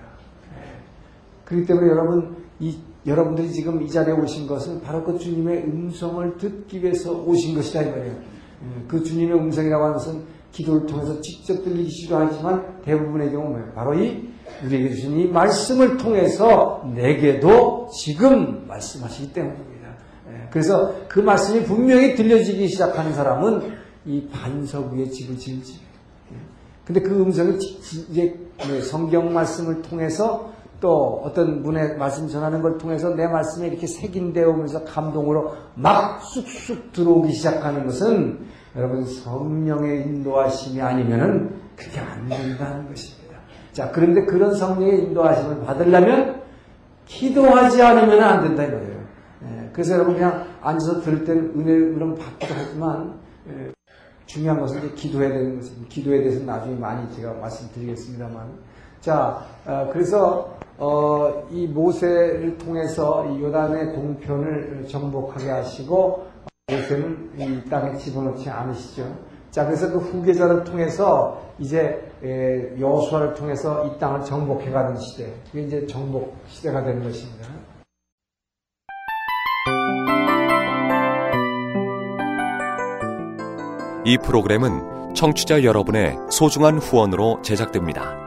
[1.48, 1.50] 예.
[1.50, 6.84] 그렇기 때문에 여러분 이 여러분들이 지금 이 자리에 오신 것은 바로 그 주님의 음성을 듣기
[6.84, 8.12] 위해서 오신 것이다 이 말이에요.
[8.14, 8.84] 예.
[8.88, 13.72] 그 주님의 음성이라고 하는 것은 기도를 통해서 직접 들리기도 하지만 대부분의 경우 뭐예요?
[13.74, 14.30] 바로 이
[14.66, 19.88] 우리에게 주신 이 말씀을 통해서 내게도 지금 말씀하시기 때문입니다.
[20.30, 23.72] 예, 그래서 그 말씀이 분명히 들려지기 시작하는 사람은
[24.06, 25.80] 이 반석 위에 집을 지을지.
[26.32, 26.38] 예,
[26.86, 27.58] 근데 그 음성이
[28.10, 33.88] 이제 네, 성경 말씀을 통해서 또 어떤 분의 말씀 전하는 걸 통해서 내 말씀에 이렇게
[33.88, 42.88] 색인되어 오면서 감동으로 막 쑥쑥 들어오기 시작하는 것은 여러분 성령의 인도하심이 아니면은 그게 안 된다는
[42.88, 43.38] 것입니다.
[43.72, 46.42] 자, 그런데 그런 성령의 인도하심을 받으려면
[47.06, 49.08] 기도하지 않으면 안 된다 이거예요.
[49.44, 53.20] 예, 그래서 여러분 그냥 앉아서 들을 때는 은혜를 물론 받기도 하지만
[53.50, 53.72] 예,
[54.26, 55.88] 중요한 것은 이제 기도해야 되는 것입니다.
[55.90, 58.68] 기도에 대해서 나중에 많이 제가 말씀드리겠습니다만.
[59.00, 66.28] 자, 어, 그래서 어, 이 모세를 통해서 이 요단의 동편을 정복하게 하시고
[66.72, 69.04] 모세는 이 땅에 집어넣지 않으시죠.
[69.50, 72.12] 자, 그래서 그 후계자를 통해서 이제
[72.80, 77.48] 여수아를 통해서 이 땅을 정복해가는 시대, 그게 이제 정복 시대가 되는 것입니다.
[84.06, 88.27] 이 프로그램은 청취자 여러분의 소중한 후원으로 제작됩니다.